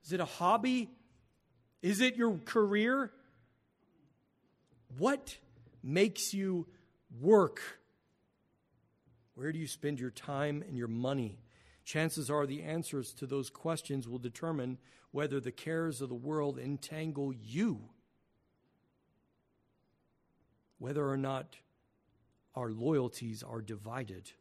Is 0.04 0.12
it 0.12 0.20
a 0.20 0.26
hobby? 0.26 0.90
Is 1.80 2.02
it 2.02 2.16
your 2.16 2.36
career? 2.44 3.10
What 4.98 5.38
makes 5.82 6.34
you 6.34 6.66
work? 7.20 7.60
Where 9.34 9.50
do 9.50 9.58
you 9.58 9.66
spend 9.66 9.98
your 9.98 10.10
time 10.10 10.62
and 10.68 10.76
your 10.76 10.88
money? 10.88 11.38
Chances 11.84 12.30
are 12.30 12.46
the 12.46 12.62
answers 12.62 13.14
to 13.14 13.26
those 13.26 13.48
questions 13.48 14.06
will 14.06 14.18
determine 14.18 14.76
whether 15.10 15.40
the 15.40 15.52
cares 15.52 16.02
of 16.02 16.10
the 16.10 16.14
world 16.14 16.58
entangle 16.58 17.32
you, 17.32 17.80
whether 20.80 21.08
or 21.08 21.16
not 21.16 21.54
our 22.56 22.72
loyalties 22.72 23.44
are 23.44 23.62
divided, 23.62 24.32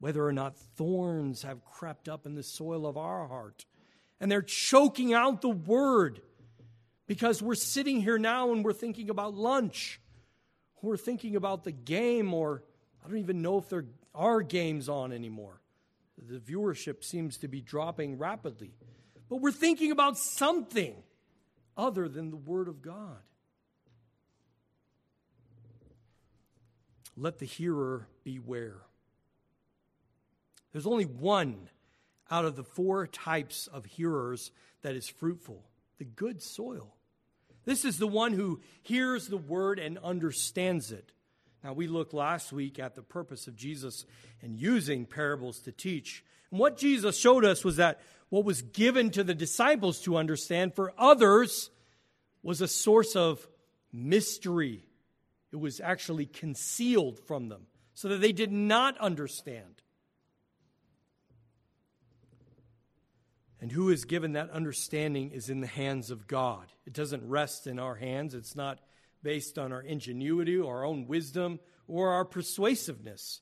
whether 0.00 0.26
or 0.26 0.32
not 0.32 0.58
thorns 0.58 1.42
have 1.42 1.64
crept 1.64 2.10
up 2.10 2.26
in 2.26 2.34
the 2.34 2.42
soil 2.42 2.86
of 2.86 2.98
our 2.98 3.26
heart 3.26 3.64
and 4.20 4.30
they're 4.30 4.42
choking 4.42 5.14
out 5.14 5.40
the 5.42 5.48
word 5.48 6.20
because 7.06 7.42
we're 7.42 7.54
sitting 7.54 8.00
here 8.00 8.18
now 8.18 8.52
and 8.52 8.64
we're 8.64 8.72
thinking 8.72 9.10
about 9.10 9.34
lunch. 9.34 10.00
We're 10.82 10.96
thinking 10.96 11.36
about 11.36 11.64
the 11.64 11.72
game, 11.72 12.32
or 12.32 12.62
I 13.04 13.08
don't 13.08 13.18
even 13.18 13.42
know 13.42 13.58
if 13.58 13.68
there 13.68 13.86
are 14.14 14.42
games 14.42 14.88
on 14.88 15.12
anymore. 15.12 15.60
The 16.16 16.38
viewership 16.38 17.02
seems 17.02 17.38
to 17.38 17.48
be 17.48 17.60
dropping 17.60 18.18
rapidly. 18.18 18.72
But 19.28 19.40
we're 19.40 19.50
thinking 19.52 19.90
about 19.90 20.16
something 20.16 20.94
other 21.76 22.08
than 22.08 22.30
the 22.30 22.36
Word 22.36 22.68
of 22.68 22.82
God. 22.82 23.18
Let 27.16 27.38
the 27.38 27.46
hearer 27.46 28.06
beware. 28.24 28.82
There's 30.72 30.86
only 30.86 31.04
one 31.04 31.68
out 32.30 32.44
of 32.44 32.56
the 32.56 32.64
four 32.64 33.06
types 33.06 33.66
of 33.68 33.84
hearers 33.84 34.50
that 34.82 34.94
is 34.94 35.08
fruitful 35.08 35.64
the 35.98 36.04
good 36.04 36.42
soil. 36.42 36.94
This 37.64 37.84
is 37.84 37.98
the 37.98 38.06
one 38.06 38.32
who 38.32 38.60
hears 38.82 39.28
the 39.28 39.38
word 39.38 39.78
and 39.78 39.98
understands 39.98 40.92
it. 40.92 41.12
Now, 41.64 41.72
we 41.72 41.88
looked 41.88 42.14
last 42.14 42.52
week 42.52 42.78
at 42.78 42.94
the 42.94 43.02
purpose 43.02 43.46
of 43.46 43.56
Jesus 43.56 44.04
and 44.42 44.56
using 44.56 45.06
parables 45.06 45.58
to 45.60 45.72
teach. 45.72 46.22
And 46.50 46.60
what 46.60 46.76
Jesus 46.76 47.18
showed 47.18 47.44
us 47.44 47.64
was 47.64 47.76
that 47.76 48.00
what 48.28 48.44
was 48.44 48.62
given 48.62 49.10
to 49.10 49.24
the 49.24 49.34
disciples 49.34 50.00
to 50.02 50.16
understand 50.16 50.74
for 50.74 50.92
others 50.96 51.70
was 52.42 52.60
a 52.60 52.68
source 52.68 53.16
of 53.16 53.46
mystery. 53.92 54.85
It 55.56 55.60
was 55.60 55.80
actually 55.80 56.26
concealed 56.26 57.18
from 57.18 57.48
them 57.48 57.62
so 57.94 58.08
that 58.08 58.20
they 58.20 58.32
did 58.32 58.52
not 58.52 58.98
understand. 58.98 59.80
And 63.58 63.72
who 63.72 63.88
is 63.88 64.04
given 64.04 64.34
that 64.34 64.50
understanding 64.50 65.30
is 65.30 65.48
in 65.48 65.62
the 65.62 65.66
hands 65.66 66.10
of 66.10 66.26
God. 66.26 66.66
It 66.84 66.92
doesn't 66.92 67.26
rest 67.26 67.66
in 67.66 67.78
our 67.78 67.94
hands. 67.94 68.34
It's 68.34 68.54
not 68.54 68.80
based 69.22 69.56
on 69.56 69.72
our 69.72 69.80
ingenuity, 69.80 70.58
or 70.58 70.76
our 70.76 70.84
own 70.84 71.06
wisdom, 71.06 71.58
or 71.88 72.10
our 72.10 72.26
persuasiveness. 72.26 73.40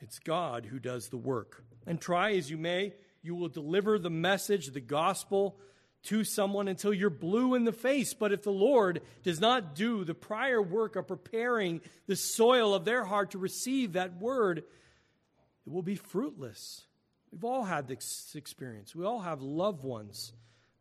It's 0.00 0.18
God 0.18 0.66
who 0.66 0.80
does 0.80 1.08
the 1.08 1.18
work. 1.18 1.62
And 1.86 2.00
try 2.00 2.32
as 2.32 2.50
you 2.50 2.58
may, 2.58 2.94
you 3.22 3.36
will 3.36 3.48
deliver 3.48 3.96
the 3.96 4.10
message, 4.10 4.72
the 4.72 4.80
gospel, 4.80 5.60
to 6.04 6.24
someone 6.24 6.68
until 6.68 6.94
you're 6.94 7.10
blue 7.10 7.54
in 7.54 7.64
the 7.64 7.72
face. 7.72 8.14
But 8.14 8.32
if 8.32 8.42
the 8.42 8.52
Lord 8.52 9.02
does 9.22 9.40
not 9.40 9.74
do 9.74 10.04
the 10.04 10.14
prior 10.14 10.62
work 10.62 10.96
of 10.96 11.08
preparing 11.08 11.80
the 12.06 12.16
soil 12.16 12.74
of 12.74 12.84
their 12.84 13.04
heart 13.04 13.32
to 13.32 13.38
receive 13.38 13.92
that 13.92 14.20
word, 14.20 14.58
it 14.58 15.72
will 15.72 15.82
be 15.82 15.96
fruitless. 15.96 16.86
We've 17.30 17.44
all 17.44 17.64
had 17.64 17.88
this 17.88 18.32
experience. 18.34 18.94
We 18.94 19.04
all 19.04 19.20
have 19.20 19.42
loved 19.42 19.84
ones 19.84 20.32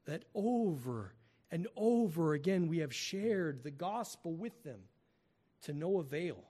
that 0.06 0.24
over 0.34 1.14
and 1.52 1.68
over 1.76 2.34
again 2.34 2.68
we 2.68 2.80
have 2.80 2.94
shared 2.94 3.64
the 3.64 3.72
gospel 3.72 4.34
with 4.34 4.64
them 4.64 4.80
to 5.64 5.74
no 5.74 6.00
avail. 6.00 6.44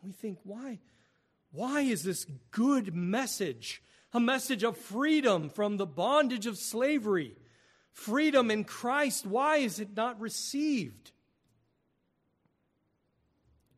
And 0.00 0.10
we 0.10 0.12
think, 0.12 0.38
why? 0.42 0.80
Why 1.52 1.82
is 1.82 2.02
this 2.02 2.26
good 2.50 2.94
message 2.94 3.82
a 4.16 4.20
message 4.20 4.64
of 4.64 4.76
freedom 4.76 5.50
from 5.50 5.76
the 5.76 5.86
bondage 5.86 6.46
of 6.46 6.56
slavery, 6.56 7.36
freedom 7.92 8.50
in 8.50 8.64
Christ? 8.64 9.26
Why 9.26 9.58
is 9.58 9.78
it 9.78 9.94
not 9.94 10.20
received? 10.20 11.12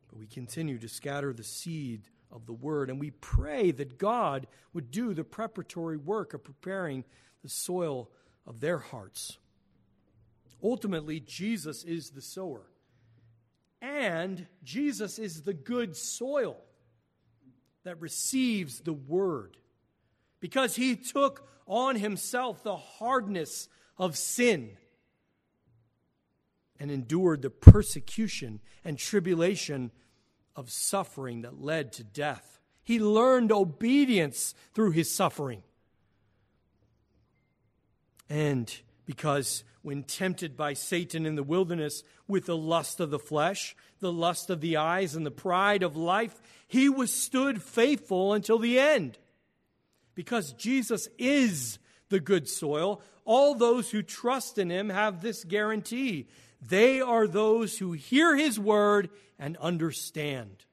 But 0.09 0.17
we 0.17 0.27
continue 0.27 0.79
to 0.79 0.87
scatter 0.87 1.33
the 1.33 1.43
seed 1.43 2.03
of 2.31 2.45
the 2.45 2.53
word, 2.53 2.89
and 2.89 2.99
we 2.99 3.11
pray 3.11 3.71
that 3.71 3.97
God 3.97 4.47
would 4.73 4.91
do 4.91 5.13
the 5.13 5.23
preparatory 5.23 5.97
work 5.97 6.33
of 6.33 6.43
preparing 6.43 7.03
the 7.43 7.49
soil 7.49 8.09
of 8.47 8.59
their 8.59 8.77
hearts. 8.77 9.37
Ultimately, 10.63 11.19
Jesus 11.19 11.83
is 11.83 12.11
the 12.11 12.21
sower, 12.21 12.63
and 13.81 14.47
Jesus 14.63 15.19
is 15.19 15.41
the 15.41 15.53
good 15.53 15.95
soil 15.95 16.57
that 17.83 17.99
receives 17.99 18.81
the 18.81 18.93
word 18.93 19.57
because 20.39 20.75
he 20.75 20.95
took 20.95 21.47
on 21.65 21.95
himself 21.95 22.63
the 22.63 22.77
hardness 22.77 23.67
of 23.97 24.17
sin 24.17 24.77
and 26.79 26.89
endured 26.89 27.41
the 27.41 27.49
persecution 27.49 28.59
and 28.83 28.97
tribulation 28.97 29.91
of 30.55 30.71
suffering 30.71 31.41
that 31.41 31.61
led 31.61 31.91
to 31.93 32.03
death. 32.03 32.59
He 32.83 32.99
learned 32.99 33.51
obedience 33.51 34.55
through 34.73 34.91
his 34.91 35.13
suffering. 35.13 35.61
And 38.29 38.73
because 39.05 39.63
when 39.81 40.03
tempted 40.03 40.55
by 40.55 40.73
Satan 40.73 41.25
in 41.25 41.35
the 41.35 41.43
wilderness 41.43 42.03
with 42.27 42.45
the 42.45 42.57
lust 42.57 42.99
of 42.99 43.09
the 43.09 43.19
flesh, 43.19 43.75
the 43.99 44.11
lust 44.11 44.49
of 44.49 44.61
the 44.61 44.77
eyes, 44.77 45.15
and 45.15 45.25
the 45.25 45.31
pride 45.31 45.83
of 45.83 45.95
life, 45.95 46.41
he 46.67 46.89
withstood 46.89 47.61
faithful 47.61 48.33
until 48.33 48.59
the 48.59 48.79
end. 48.79 49.17
Because 50.19 50.51
Jesus 50.51 51.07
is 51.17 51.79
the 52.09 52.19
good 52.19 52.49
soil, 52.49 53.01
all 53.23 53.55
those 53.55 53.89
who 53.89 54.01
trust 54.01 54.57
in 54.57 54.69
him 54.69 54.89
have 54.89 55.21
this 55.21 55.45
guarantee. 55.45 56.27
They 56.61 56.99
are 56.99 57.25
those 57.25 57.77
who 57.77 57.93
hear 57.93 58.35
his 58.35 58.59
word 58.59 59.11
and 59.39 59.55
understand. 59.55 60.65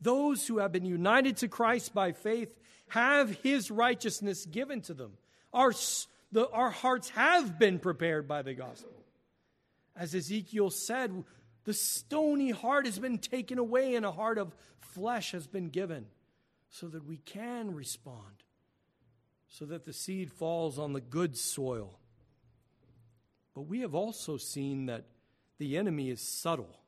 Those 0.00 0.46
who 0.46 0.60
have 0.60 0.72
been 0.72 0.86
united 0.86 1.36
to 1.36 1.48
Christ 1.48 1.92
by 1.92 2.12
faith 2.12 2.48
have 2.88 3.38
his 3.42 3.70
righteousness 3.70 4.46
given 4.46 4.80
to 4.80 4.94
them. 4.94 5.12
Our, 5.52 5.74
the, 6.32 6.48
our 6.48 6.70
hearts 6.70 7.10
have 7.10 7.58
been 7.58 7.78
prepared 7.78 8.26
by 8.26 8.40
the 8.40 8.54
gospel. 8.54 8.96
As 9.94 10.14
Ezekiel 10.14 10.70
said, 10.70 11.22
the 11.64 11.74
stony 11.74 12.48
heart 12.48 12.86
has 12.86 12.98
been 12.98 13.18
taken 13.18 13.58
away 13.58 13.94
and 13.94 14.06
a 14.06 14.10
heart 14.10 14.38
of 14.38 14.56
flesh 14.80 15.32
has 15.32 15.46
been 15.46 15.68
given 15.68 16.06
so 16.70 16.88
that 16.88 17.06
we 17.06 17.16
can 17.18 17.74
respond, 17.74 18.42
so 19.48 19.64
that 19.66 19.84
the 19.84 19.92
seed 19.92 20.32
falls 20.32 20.78
on 20.78 20.92
the 20.92 21.00
good 21.00 21.36
soil. 21.36 21.98
But 23.54 23.62
we 23.62 23.80
have 23.80 23.94
also 23.94 24.36
seen 24.36 24.86
that 24.86 25.06
the 25.58 25.76
enemy 25.76 26.10
is 26.10 26.20
subtle. 26.20 26.80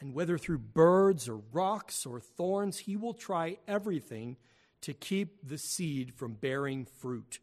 And 0.00 0.14
whether 0.14 0.38
through 0.38 0.58
birds 0.58 1.28
or 1.28 1.40
rocks 1.52 2.06
or 2.06 2.20
thorns, 2.20 2.78
he 2.78 2.96
will 2.96 3.14
try 3.14 3.58
everything 3.66 4.36
to 4.82 4.94
keep 4.94 5.46
the 5.46 5.58
seed 5.58 6.14
from 6.14 6.34
bearing 6.34 6.84
fruit. 6.84 7.40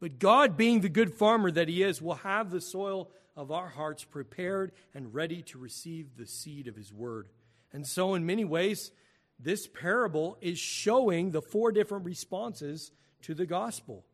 But 0.00 0.18
God, 0.18 0.56
being 0.56 0.80
the 0.80 0.88
good 0.88 1.14
farmer 1.14 1.50
that 1.50 1.68
He 1.68 1.82
is, 1.82 2.02
will 2.02 2.16
have 2.16 2.50
the 2.50 2.60
soil 2.60 3.10
of 3.36 3.50
our 3.50 3.68
hearts 3.68 4.04
prepared 4.04 4.72
and 4.94 5.14
ready 5.14 5.42
to 5.42 5.58
receive 5.58 6.16
the 6.16 6.26
seed 6.26 6.68
of 6.68 6.76
His 6.76 6.92
word. 6.92 7.28
And 7.72 7.86
so, 7.86 8.14
in 8.14 8.26
many 8.26 8.44
ways, 8.44 8.90
this 9.38 9.66
parable 9.66 10.38
is 10.40 10.58
showing 10.58 11.30
the 11.30 11.42
four 11.42 11.72
different 11.72 12.04
responses 12.04 12.90
to 13.22 13.34
the 13.34 13.46
gospel. 13.46 14.04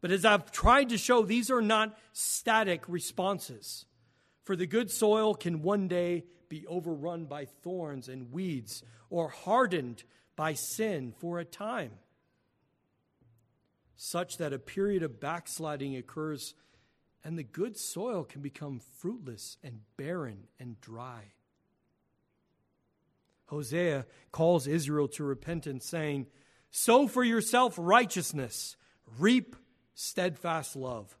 But 0.00 0.10
as 0.10 0.24
I've 0.24 0.52
tried 0.52 0.90
to 0.90 0.98
show, 0.98 1.22
these 1.22 1.50
are 1.50 1.62
not 1.62 1.98
static 2.12 2.84
responses. 2.88 3.86
For 4.42 4.56
the 4.56 4.66
good 4.66 4.90
soil 4.90 5.34
can 5.34 5.62
one 5.62 5.88
day 5.88 6.24
be 6.48 6.66
overrun 6.66 7.24
by 7.24 7.46
thorns 7.46 8.08
and 8.08 8.30
weeds 8.30 8.82
or 9.08 9.28
hardened 9.28 10.04
by 10.36 10.54
sin 10.54 11.14
for 11.18 11.38
a 11.38 11.44
time 11.44 11.92
such 13.96 14.38
that 14.38 14.52
a 14.52 14.58
period 14.58 15.02
of 15.02 15.20
backsliding 15.20 15.96
occurs 15.96 16.54
and 17.22 17.38
the 17.38 17.42
good 17.42 17.76
soil 17.76 18.24
can 18.24 18.42
become 18.42 18.78
fruitless 18.78 19.56
and 19.62 19.80
barren 19.96 20.46
and 20.60 20.80
dry. 20.80 21.32
Hosea 23.46 24.06
calls 24.32 24.66
Israel 24.66 25.08
to 25.08 25.24
repentance, 25.24 25.86
saying, 25.86 26.26
Sow 26.70 27.06
for 27.06 27.22
yourself 27.22 27.74
righteousness, 27.78 28.76
reap 29.18 29.56
steadfast 29.94 30.76
love. 30.76 31.16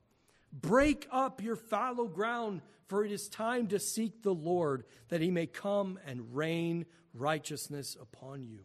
Break 0.52 1.06
up 1.10 1.42
your 1.42 1.56
fallow 1.56 2.06
ground, 2.06 2.62
for 2.86 3.04
it 3.04 3.12
is 3.12 3.28
time 3.28 3.68
to 3.68 3.78
seek 3.78 4.22
the 4.22 4.34
Lord, 4.34 4.84
that 5.08 5.20
he 5.20 5.30
may 5.30 5.46
come 5.46 5.98
and 6.06 6.34
rain 6.34 6.86
righteousness 7.12 7.96
upon 8.00 8.44
you. 8.44 8.60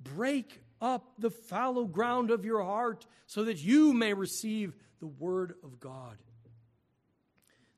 Break 0.00 0.62
up 0.80 1.12
the 1.18 1.30
fallow 1.30 1.84
ground 1.84 2.30
of 2.30 2.44
your 2.44 2.62
heart 2.62 3.06
so 3.26 3.44
that 3.44 3.62
you 3.62 3.92
may 3.92 4.12
receive 4.14 4.74
the 5.00 5.06
word 5.06 5.54
of 5.62 5.80
God. 5.80 6.16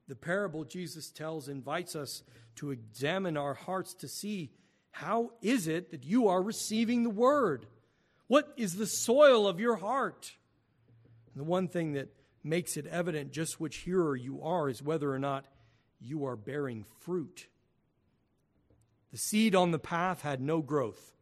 The 0.08 0.16
parable 0.16 0.64
Jesus 0.64 1.10
tells 1.10 1.48
invites 1.48 1.94
us 1.94 2.22
to 2.58 2.70
examine 2.70 3.36
our 3.36 3.54
hearts 3.54 3.94
to 3.94 4.08
see 4.08 4.50
how 4.90 5.32
is 5.42 5.68
it 5.68 5.90
that 5.90 6.04
you 6.04 6.28
are 6.28 6.42
receiving 6.42 7.02
the 7.02 7.10
word? 7.10 7.66
What 8.26 8.52
is 8.56 8.76
the 8.76 8.86
soil 8.86 9.46
of 9.46 9.60
your 9.60 9.76
heart? 9.76 10.32
And 11.32 11.40
the 11.40 11.48
one 11.48 11.68
thing 11.68 11.92
that 11.92 12.08
makes 12.42 12.76
it 12.76 12.86
evident 12.86 13.32
just 13.32 13.60
which 13.60 13.76
hearer 13.78 14.16
you 14.16 14.42
are 14.42 14.68
is 14.68 14.82
whether 14.82 15.12
or 15.12 15.18
not 15.18 15.46
you 16.00 16.26
are 16.26 16.36
bearing 16.36 16.84
fruit. 17.00 17.46
The 19.12 19.18
seed 19.18 19.54
on 19.54 19.70
the 19.70 19.78
path 19.78 20.22
had 20.22 20.40
no 20.40 20.60
growth. 20.60 21.14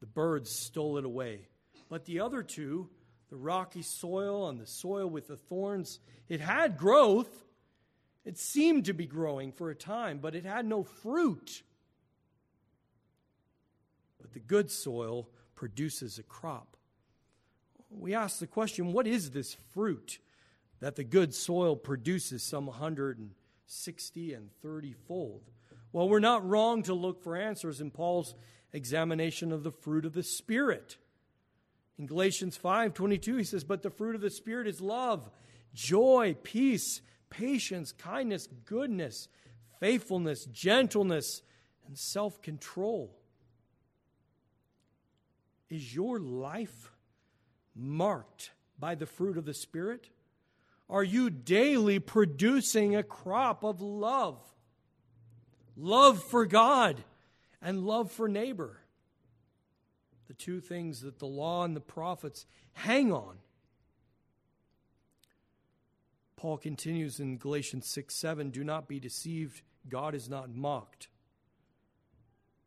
The 0.00 0.06
birds 0.06 0.50
stole 0.50 0.98
it 0.98 1.04
away. 1.04 1.48
But 1.88 2.04
the 2.04 2.20
other 2.20 2.42
two, 2.42 2.90
the 3.30 3.36
rocky 3.36 3.82
soil 3.82 4.48
and 4.48 4.60
the 4.60 4.66
soil 4.66 5.08
with 5.08 5.28
the 5.28 5.36
thorns, 5.36 6.00
it 6.28 6.40
had 6.40 6.76
growth. 6.76 7.28
It 8.28 8.36
seemed 8.36 8.84
to 8.84 8.92
be 8.92 9.06
growing 9.06 9.52
for 9.52 9.70
a 9.70 9.74
time, 9.74 10.18
but 10.18 10.34
it 10.34 10.44
had 10.44 10.66
no 10.66 10.82
fruit. 10.84 11.62
But 14.20 14.34
the 14.34 14.38
good 14.38 14.70
soil 14.70 15.30
produces 15.54 16.18
a 16.18 16.22
crop. 16.22 16.76
We 17.88 18.14
ask 18.14 18.38
the 18.38 18.46
question 18.46 18.92
what 18.92 19.06
is 19.06 19.30
this 19.30 19.56
fruit 19.72 20.18
that 20.80 20.96
the 20.96 21.04
good 21.04 21.34
soil 21.34 21.74
produces 21.74 22.42
some 22.42 22.66
160 22.66 24.34
and 24.34 24.50
30 24.60 24.92
fold? 24.92 25.50
Well, 25.94 26.10
we're 26.10 26.20
not 26.20 26.46
wrong 26.46 26.82
to 26.82 26.92
look 26.92 27.22
for 27.22 27.34
answers 27.34 27.80
in 27.80 27.90
Paul's 27.90 28.34
examination 28.74 29.52
of 29.52 29.62
the 29.62 29.72
fruit 29.72 30.04
of 30.04 30.12
the 30.12 30.22
Spirit. 30.22 30.98
In 31.98 32.04
Galatians 32.04 32.58
5:22 32.58 33.38
he 33.38 33.44
says, 33.44 33.64
"But 33.64 33.80
the 33.80 33.88
fruit 33.88 34.14
of 34.14 34.20
the 34.20 34.28
Spirit 34.28 34.66
is 34.66 34.82
love, 34.82 35.30
joy, 35.72 36.36
peace, 36.42 37.00
patience, 37.30 37.92
kindness, 37.92 38.48
goodness, 38.64 39.28
faithfulness, 39.80 40.44
gentleness, 40.46 41.42
and 41.86 41.96
self 41.96 42.40
control. 42.42 43.16
Is 45.70 45.94
your 45.94 46.18
life 46.18 46.92
marked 47.74 48.50
by 48.78 48.94
the 48.94 49.06
fruit 49.06 49.36
of 49.36 49.44
the 49.44 49.54
Spirit? 49.54 50.08
Are 50.88 51.04
you 51.04 51.28
daily 51.28 51.98
producing 51.98 52.96
a 52.96 53.02
crop 53.02 53.62
of 53.62 53.82
love? 53.82 54.38
Love 55.76 56.22
for 56.22 56.46
God 56.46 57.04
and 57.60 57.84
love 57.86 58.10
for 58.10 58.28
neighbor. 58.28 58.80
The 60.28 60.34
two 60.34 60.60
things 60.60 61.02
that 61.02 61.18
the 61.18 61.26
law 61.26 61.64
and 61.64 61.76
the 61.76 61.80
prophets 61.80 62.46
hang 62.72 63.12
on. 63.12 63.36
Paul 66.38 66.56
continues 66.56 67.18
in 67.18 67.36
Galatians 67.36 67.88
6 67.88 68.14
7 68.14 68.50
Do 68.50 68.62
not 68.62 68.86
be 68.86 69.00
deceived, 69.00 69.62
God 69.88 70.14
is 70.14 70.28
not 70.28 70.54
mocked. 70.54 71.08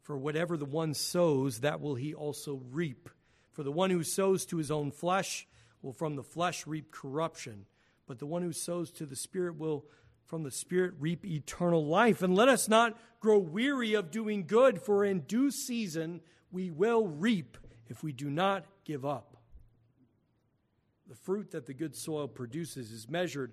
For 0.02 0.18
whatever 0.18 0.58
the 0.58 0.66
one 0.66 0.94
sows, 0.94 1.62
that 1.62 1.80
will 1.80 1.96
he 1.96 2.14
also 2.14 2.62
reap. 2.70 3.08
For 3.54 3.64
the 3.64 3.72
one 3.72 3.90
who 3.90 4.04
sows 4.04 4.46
to 4.48 4.58
his 4.58 4.72
own 4.72 4.92
flesh 4.92 5.48
will 5.82 5.94
from 5.94 6.18
the 6.18 6.24
flesh 6.24 6.68
reap 6.68 6.92
corruption, 6.92 7.66
but 8.08 8.20
the 8.20 8.26
one 8.26 8.42
who 8.42 8.52
sows 8.52 8.92
to 8.92 9.06
the 9.06 9.16
Spirit 9.16 9.58
will 9.58 9.86
from 10.26 10.44
the 10.44 10.52
Spirit 10.52 10.94
reap 11.00 11.26
eternal 11.26 11.86
life. 11.86 12.22
And 12.22 12.36
let 12.36 12.50
us 12.50 12.68
not 12.68 13.00
grow 13.22 13.38
weary 13.38 13.94
of 13.94 14.12
doing 14.12 14.48
good, 14.48 14.82
for 14.82 15.06
in 15.06 15.22
due 15.22 15.50
season 15.50 16.20
we 16.52 16.72
will 16.72 17.08
reap 17.08 17.58
if 17.88 18.04
we 18.04 18.12
do 18.12 18.30
not 18.30 18.66
give 18.84 19.06
up. 19.06 19.31
The 21.12 21.17
fruit 21.17 21.52
that 21.52 21.65
the 21.65 21.74
good 21.74 21.93
soil 21.93 22.30
produces 22.30 22.89
is 22.89 23.10
measured 23.10 23.52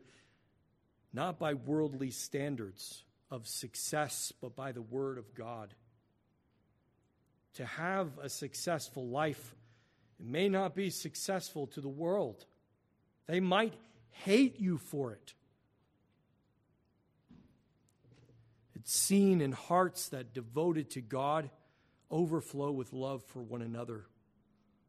not 1.13 1.41
by 1.41 1.55
worldly 1.55 2.13
standards 2.13 3.03
of 3.33 3.49
success, 3.49 4.33
but 4.41 4.55
by 4.55 4.71
the 4.71 4.81
Word 4.81 5.19
of 5.19 5.35
God 5.35 5.75
to 7.55 7.67
have 7.67 8.17
a 8.23 8.29
successful 8.29 9.09
life. 9.09 9.57
It 10.21 10.27
may 10.27 10.49
not 10.49 10.77
be 10.77 10.89
successful 10.91 11.67
to 11.67 11.81
the 11.81 11.89
world, 11.89 12.47
they 13.27 13.41
might 13.41 13.75
hate 14.11 14.61
you 14.61 14.79
for 14.79 15.11
it. 15.11 15.35
It's 18.77 18.97
seen 18.97 19.41
in 19.41 19.51
hearts 19.51 20.11
that 20.11 20.33
devoted 20.33 20.91
to 20.91 21.01
God 21.01 21.51
overflow 22.09 22.71
with 22.71 22.93
love 22.93 23.25
for 23.25 23.43
one 23.43 23.63
another. 23.63 24.05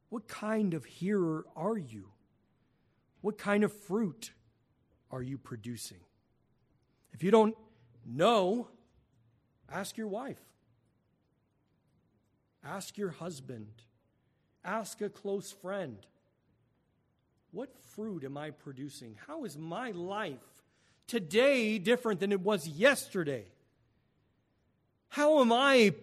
What 0.09 0.27
kind 0.27 0.75
of 0.75 0.85
hearer 0.85 1.47
are 1.55 1.75
you? 1.75 2.09
What 3.21 3.37
kind 3.37 3.63
of 3.63 3.73
fruit 3.73 4.31
are 5.11 5.21
you 5.21 5.37
producing? 5.37 5.99
If 7.13 7.23
you 7.23 7.31
don't 7.31 7.55
know, 8.05 8.67
ask 9.71 9.97
your 9.97 10.07
wife. 10.07 10.39
Ask 12.63 12.97
your 12.97 13.09
husband. 13.09 13.83
Ask 14.63 15.01
a 15.01 15.09
close 15.09 15.51
friend. 15.51 15.97
What 17.51 17.75
fruit 17.95 18.23
am 18.23 18.37
I 18.37 18.51
producing? 18.51 19.15
How 19.27 19.43
is 19.43 19.57
my 19.57 19.91
life 19.91 20.37
today 21.07 21.79
different 21.79 22.19
than 22.19 22.31
it 22.31 22.41
was 22.41 22.67
yesterday? 22.67 23.45
How 25.09 25.41
am 25.41 25.51
I 25.51 25.95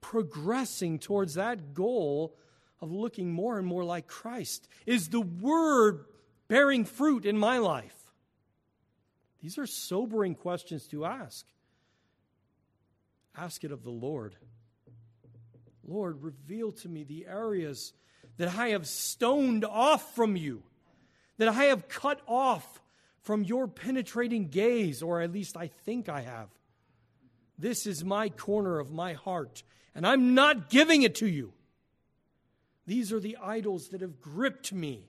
progressing 0.00 0.98
towards 0.98 1.34
that 1.34 1.74
goal 1.74 2.36
of 2.80 2.90
looking 2.90 3.32
more 3.32 3.58
and 3.58 3.66
more 3.66 3.84
like 3.84 4.08
Christ? 4.08 4.68
Is 4.86 5.08
the 5.08 5.20
Word 5.20 6.04
bearing 6.48 6.84
fruit 6.84 7.24
in 7.24 7.38
my 7.38 7.58
life? 7.58 7.94
These 9.40 9.58
are 9.58 9.66
sobering 9.66 10.34
questions 10.34 10.86
to 10.88 11.04
ask. 11.04 11.46
Ask 13.36 13.62
it 13.62 13.70
of 13.70 13.84
the 13.84 13.90
Lord. 13.90 14.34
Lord, 15.86 16.22
reveal 16.22 16.72
to 16.72 16.88
me 16.88 17.04
the 17.04 17.26
areas 17.26 17.92
that 18.36 18.54
I 18.56 18.70
have 18.70 18.86
stoned 18.86 19.64
off 19.64 20.14
from 20.14 20.36
you, 20.36 20.62
that 21.38 21.48
I 21.48 21.64
have 21.64 21.88
cut 21.88 22.20
off 22.26 22.80
from 23.22 23.44
your 23.44 23.68
penetrating 23.68 24.48
gaze, 24.48 25.02
or 25.02 25.20
at 25.20 25.32
least 25.32 25.56
I 25.56 25.68
think 25.68 26.08
I 26.08 26.22
have. 26.22 26.48
This 27.58 27.86
is 27.86 28.04
my 28.04 28.28
corner 28.28 28.78
of 28.78 28.90
my 28.90 29.14
heart, 29.14 29.62
and 29.94 30.06
I'm 30.06 30.34
not 30.34 30.70
giving 30.70 31.02
it 31.02 31.16
to 31.16 31.26
you. 31.26 31.52
These 32.86 33.12
are 33.12 33.20
the 33.20 33.36
idols 33.42 33.88
that 33.88 34.00
have 34.00 34.20
gripped 34.20 34.72
me, 34.72 35.08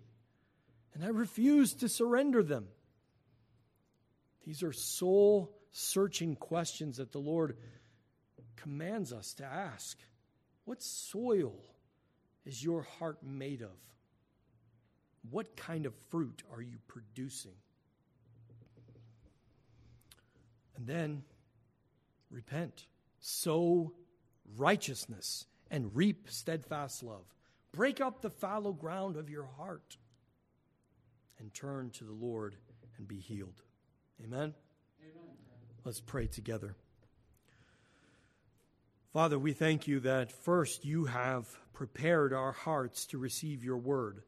and 1.00 1.08
I 1.08 1.12
refuse 1.12 1.76
to 1.76 1.88
surrender 1.88 2.44
them. 2.44 2.68
These 4.46 4.64
are 4.64 4.74
soul 4.74 5.56
searching 5.72 6.36
questions 6.36 6.98
that 6.98 7.14
the 7.14 7.20
Lord 7.20 7.56
commands 8.58 9.14
us 9.14 9.34
to 9.36 9.46
ask. 9.46 9.98
What 10.66 10.84
soil 10.84 11.56
is 12.46 12.62
your 12.62 12.82
heart 12.82 13.20
made 13.24 13.62
of? 13.62 13.78
What 15.30 15.56
kind 15.56 15.86
of 15.86 15.94
fruit 16.10 16.44
are 16.54 16.62
you 16.62 16.80
producing? 16.88 17.56
And 20.76 20.86
then 20.86 21.24
repent, 22.30 22.88
sow 23.22 23.94
righteousness, 24.58 25.46
and 25.72 25.96
reap 25.96 26.28
steadfast 26.30 27.04
love. 27.04 27.24
Break 27.72 28.02
up 28.02 28.22
the 28.22 28.30
fallow 28.30 28.74
ground 28.74 29.16
of 29.16 29.30
your 29.30 29.48
heart 29.58 29.96
and 31.40 31.54
turn 31.54 31.90
to 31.92 32.04
the 32.04 32.14
Lord 32.14 32.56
and 32.98 33.08
be 33.08 33.20
healed. 33.20 33.62
Amen? 34.24 34.54
Amen. 35.02 35.36
Let's 35.84 36.02
pray 36.02 36.28
together. 36.28 36.76
Father, 39.14 39.40
we 39.40 39.54
thank 39.54 39.88
you 39.88 40.02
that 40.02 40.32
first 40.32 40.86
you 40.86 41.06
have 41.06 41.48
prepared 41.74 42.34
our 42.34 42.52
hearts 42.52 43.06
to 43.08 43.18
receive 43.18 43.64
your 43.64 43.78
word. 43.78 44.22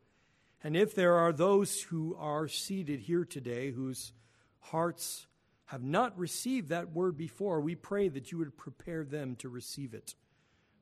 And 0.63 0.75
if 0.75 0.95
there 0.95 1.15
are 1.15 1.33
those 1.33 1.81
who 1.81 2.15
are 2.17 2.47
seated 2.47 3.01
here 3.01 3.25
today 3.25 3.71
whose 3.71 4.13
hearts 4.59 5.27
have 5.65 5.83
not 5.83 6.17
received 6.17 6.69
that 6.69 6.91
word 6.91 7.17
before, 7.17 7.61
we 7.61 7.75
pray 7.75 8.07
that 8.09 8.31
you 8.31 8.37
would 8.37 8.57
prepare 8.57 9.03
them 9.03 9.35
to 9.37 9.49
receive 9.49 9.93
it. 9.93 10.15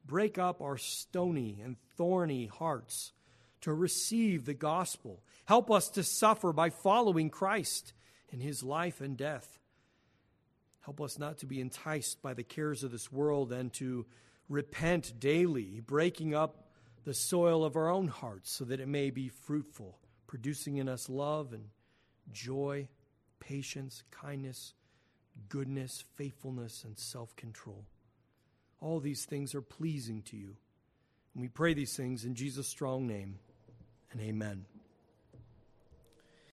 Break 0.06 0.38
up 0.38 0.62
our 0.62 0.78
stony 0.78 1.60
and 1.64 1.76
thorny 1.98 2.48
hearts 2.48 3.12
to 3.62 3.74
receive 3.74 4.46
the 4.46 4.54
gospel. 4.54 5.24
Help 5.46 5.70
us 5.72 5.90
to 5.90 6.04
suffer 6.04 6.54
by 6.54 6.70
following 6.70 7.30
Christ 7.30 7.94
in 8.30 8.40
his 8.40 8.64
life 8.64 9.02
and 9.02 9.18
death. 9.18 9.60
Help 10.82 11.02
us 11.02 11.20
not 11.20 11.38
to 11.40 11.46
be 11.46 11.62
enticed 11.62 12.22
by 12.22 12.34
the 12.34 12.44
cares 12.44 12.84
of 12.84 12.92
this 12.92 13.12
world 13.12 13.52
and 13.52 13.72
to 13.74 14.06
repent 14.48 15.20
daily, 15.20 15.82
breaking 15.86 16.34
up 16.34 16.68
the 17.06 17.14
soil 17.14 17.64
of 17.64 17.76
our 17.76 17.90
own 17.90 18.08
hearts 18.08 18.52
so 18.52 18.66
that 18.66 18.80
it 18.80 18.88
may 18.88 19.10
be 19.10 19.30
fruitful, 19.30 19.98
producing 20.28 20.78
in 20.78 20.88
us 20.88 21.10
love 21.10 21.54
and 21.54 21.66
joy, 22.32 22.88
patience, 23.40 24.04
kindness, 24.12 24.74
goodness, 25.48 26.04
faithfulness, 26.16 26.84
and 26.84 26.98
self 26.98 27.36
control. 27.36 27.86
All 28.82 29.00
these 29.00 29.26
things 29.26 29.54
are 29.56 29.62
pleasing 29.62 30.22
to 30.24 30.38
you. 30.38 30.56
And 31.34 31.42
we 31.42 31.48
pray 31.48 31.74
these 31.74 31.96
things 31.96 32.26
in 32.26 32.36
Jesus' 32.36 32.68
strong 32.68 33.08
name, 33.08 33.40
and 34.12 34.22
amen. 34.22 34.69